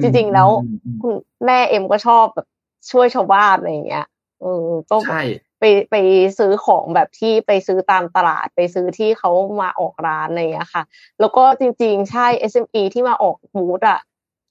[0.02, 1.12] จริงๆแล้วอืมอืมคุณ
[1.44, 2.46] แม่เอ็มก็ชอบแบบ
[2.90, 4.06] ช่วยชาวบ้านอะไรอย่างเงี้ย
[4.40, 5.22] เออก็ใช่
[5.60, 5.96] ไปไป
[6.38, 9.30] ซื้อของแบบที่ไปซื้อตามตลาดไปซื้อที่เขา
[9.60, 10.82] มาออกร้านอะไรอย่างเงี้ยค่ะ
[11.20, 14.00] แล้วก็จริงๆ ใช่ SME ที่มาออกบูธอะ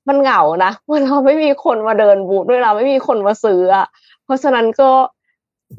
[0.07, 3.87] มันเหงานะเวลาไม่มีคนมาเดินบูธด้วยเราไม่มีคนมาซื้ออะ
[4.23, 4.89] เพราะฉะนั้นก็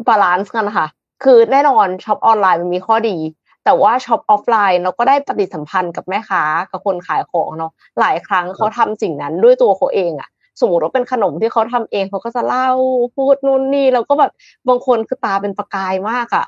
[0.08, 0.86] balance กันค่ะ
[1.24, 3.16] คือแน่นอนช็อปออนไลน์มันมีข้อดี
[3.64, 10.28] แต่ว่าช็อปออฟไลน์เราก็ได้ปฏิสัมพันธ์กับแม่ค้ากับคนขายของเนาะหลายครั้งเขาทำสิ่งนั้นด้วยตัวเขาเองอะ
[10.61, 12.70] สมมติว่าเป็นขนมที่เขาทำเองเขาก็จะเล่า
[13.16, 14.32] พูดนู่นนี่แล้วก็แบบ
[14.68, 16.46] บางคนคือตาเป็นประกายมากอะ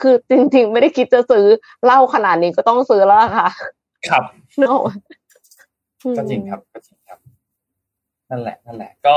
[0.00, 1.46] คือจริง ๆ ไม่ได้คิดจะซื้อ
[1.84, 3.48] เล่าขนาดนี้ก็ต้องซื้อแล้วล่ะค่ะ
[4.08, 4.22] ครับ
[4.58, 4.80] เนอะ
[6.16, 7.18] ก็จริงครับก็จริงครับ
[8.30, 9.16] นั่นแหละ นั่นแหละ ก็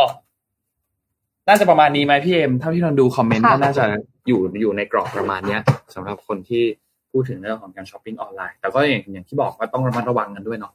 [1.47, 3.85] น่าจะประมาณนี้ไหมพี่เอ็มเท่าที่เราดูคอมเมนต์ค่ะก็น่าจะ
[4.27, 5.61] อยู่อยู่ในกรอบประมาณเนี้ย
[5.95, 6.63] สำหรับคนที่
[7.11, 10.73] พูดถึงเรื่องของการช้อปปิ้งออนไลน์แต่ก็อย่างอย่างที่บอกว่าต้องระมัดระวังกันด้วยเนาะ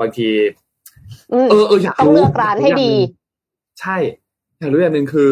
[0.00, 0.63] บางทีอืม
[1.30, 2.92] เออเอออยากต้องรู้เลือกร้านให้ดี
[3.80, 3.96] ใช่
[4.58, 5.30] อยากรู้อย่างหนึ่งคือ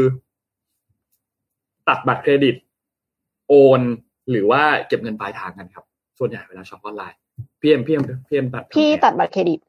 [1.88, 2.56] ตัดบัตรเครดิต
[3.48, 3.80] โอน
[4.30, 5.84] หรือว่าเก็บเงินปลายทางกันครับ
[6.18, 7.18] ส่วนใหญ่เวลาช็อปออนไลน์
[7.60, 9.60] พี่เอ็มพี่เอ็มพี่เอ็มตัดพี่ตัดบัตรเครดิต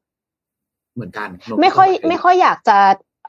[0.95, 1.29] เหมือนกัน
[1.61, 2.77] ไม่ค่อย ไม่ค่อยอยากจะ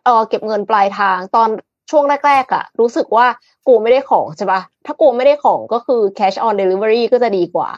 [0.05, 1.49] เออเก็บเงินปลายทางตอน
[1.91, 3.27] ช่วงแรกๆอะรู้สึกว่า
[3.69, 7.69] กูไม่ได้ของใช่ปะถ้ากูไม่ได้ของก็คือ cash on delivery ก็จะดีกว่า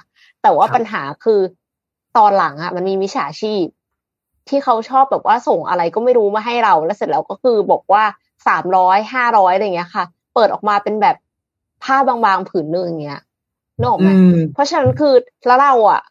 [0.42, 1.40] แต่ว่าปัญหาคือ
[2.16, 3.64] ตอนหลังอะมันมีมิจฉาชีพ
[4.48, 8.02] ที่เขาชอบแบบว่าส่งอะไรก็ไม่รู้มาให้เรา แล้วเสร็จแล้วก็คือบอกว่า
[8.46, 11.16] สามร้อยห้าร้อยอะไรเงี้ยค่ะ เปิดออกมาเป็นแบบ
[11.84, 13.22] ผ้าบางๆผืนหนึ่งอย่างเงี้ย
[13.78, 15.14] นึกออกไหมอืมเพราะฉะนั้นคือ
[15.46, 16.02] แล้วเราอะ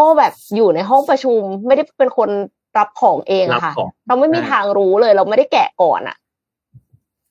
[0.00, 2.30] ก็แบบอยู่ในห้องประชุมไม่ได้เป็นคน
[2.78, 6.16] รับของเองรับอะค่ะของเราไม่มีใช่ทางรู้เลย เราไม่ได้แกะก่อนอะ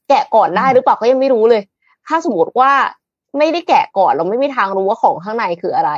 [0.10, 1.62] แกะก่อนได้หรือเปล่าก็ยังไม่รู้เลย
[2.08, 2.72] ถ้าสมมติว่า
[3.38, 5.92] ไม่ได้แกะก่อน เราไม่มีทางรู้ว่าของข้างในคืออะไร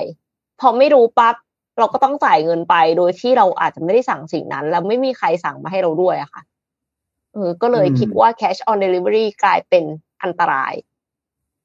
[0.59, 1.35] พอไม่รู้ปั๊บ
[1.77, 6.41] เราก็ต้องจ่ายเงินไปโดยที่เราอาจจะไม่ได้สั่งสิ่งนั้น แล้วไม่มีใครสั่งมาให้เราด้วยอะค่ะ
[7.33, 9.83] เออก็เลยคิดว่า cash on delivery กลายเป็น
[10.23, 10.73] อันตราย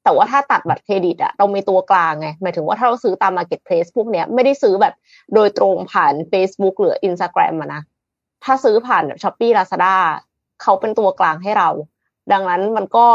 [0.03, 4.93] แต่ว่าถ้าตัดบัตรเครดิตอะเรามีตัวกลางไงหมายถึงว่าถ้าเราซื้อตาม marketplace พวกเนี้ยไม่ได้ซื้อแบบ
[5.35, 7.81] โดยตรงผ่าน Facebook หรือ Instagram อะนะ
[8.43, 9.95] ถ้าซื้อผ่าน Shopee Lazada
[10.61, 11.69] เขาเป็นตัวกลางให้เรา
[12.31, 13.05] ดังนั้นมันก็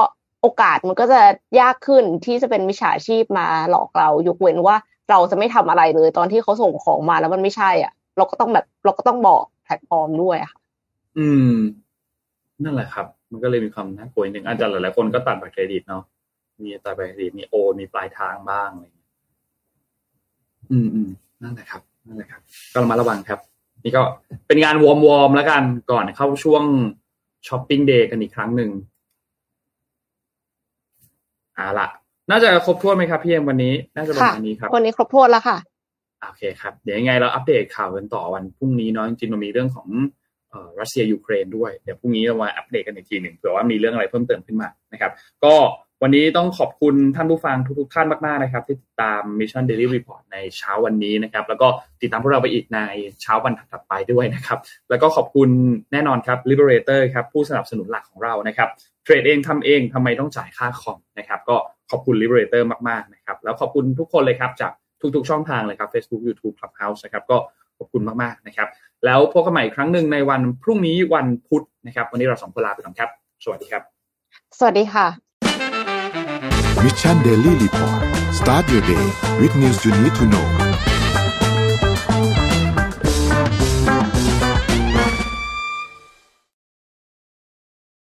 [0.43, 1.21] โอกาสมันก็จะ
[1.61, 4.77] ยากขึ้นที่จะเป็นมิจฉาชีพมาหลอกเรายกเว้นว่า
[5.11, 10.61] เราจะไม่ทำอะไรเลย ตอนที่เขาส่งของมาแล้วมันไม่ใช่อะ เราก็ต้องแบบ เราก็ต้องบอกแพลตฟอร์มด้วยค่ะ
[11.19, 11.55] อืม
[12.65, 16.03] นั่นแหละครับ มันก็เลยมีความน่ากลัวนิดนึงอาจจะหลายๆคนก็ตัดบัตรเครดิตเนาะ
[16.63, 18.87] มีตัดบัตรเครดิตมีโอนมีปลายทางบ้างอะไร
[20.71, 21.09] อืมอืม
[21.43, 22.41] นั่นแหละครับนั่นแหละครับ
[22.73, 23.41] ก็ระมัดระวังครับ
[23.85, 24.03] นี่ก็
[24.47, 26.65] เป็นงาน warm warm แล้วกันก่อนเข้าช่วง
[27.49, 28.71] shopping day กันอีกครั้งหนึ่ง
[31.55, 31.89] เอาละ
[32.31, 35.57] น่าจะครบถ้วนไหมครับพี่เอ็มวันนี้ น่าจะประค่ะมาณนี้ครับวันนี้ครบถ้วนแล้วค่ะ
[36.29, 39.89] โอเคครับเดี๋ยวยังไงเราอัปเดตข่าวกันต่อวันพรุ่งนี้เนาะจริงๆเรามีเรื่องของ
[40.51, 45.13] เอ่อรัสเซียยูเครนด้วยเดี๋ยวพรุ่งนี้เรามาอัปเดตกันอีกทีหนึ่งเผื่อว่ามีเรื่องอะไรเพิ่มเติมขึ้นมานะครับ
[45.45, 45.55] ก็
[46.03, 51.69] วันนี้ต้องขอบคุณท่านผู้ฟังทุกๆท่านมากๆนะครับ ที่ติดตาม Mission Daily Report ในเช้าวันนี้นะครับ แล้วก็
[52.01, 52.79] ติดตามพวกเราไปอีกใน
[53.23, 54.59] เช้าวันถัดๆไปด้วยนะครับ
[54.91, 55.49] แล้วก็ขอบคุณ
[55.93, 58.69] แน่นอนครับ Liberator ครับผู้สนับสนุนหลักของเรานะครับ
[59.05, 61.57] เทรดเองทำเองทำไมต้องจ่ายค่าคอมนะครับ ก็
[61.91, 64.73] ขอบคุณ Liberator มากๆนะครับ แล้วขอบคุณทุกคนเลยครับ จาก
[65.17, 67.37] ทุกๆช่องทางเลยครับ Facebook YouTube Clubhouse นะครับ ก็
[67.79, 68.69] ขอบคุณมากๆนะครับ
[69.05, 73.11] แล้วพบกันใหม่อีกครั้งหนึ่งในวันพรุ่งนี้วันพุธนะครับ วันนี้เราสองคนลาไปก่อนครับ
[73.45, 73.83] สวัสดีครับ
[74.59, 75.07] สวัสดีค่ะ
[76.83, 78.01] Mission Daily Report
[78.39, 79.07] start your day
[79.41, 80.47] with news you need to know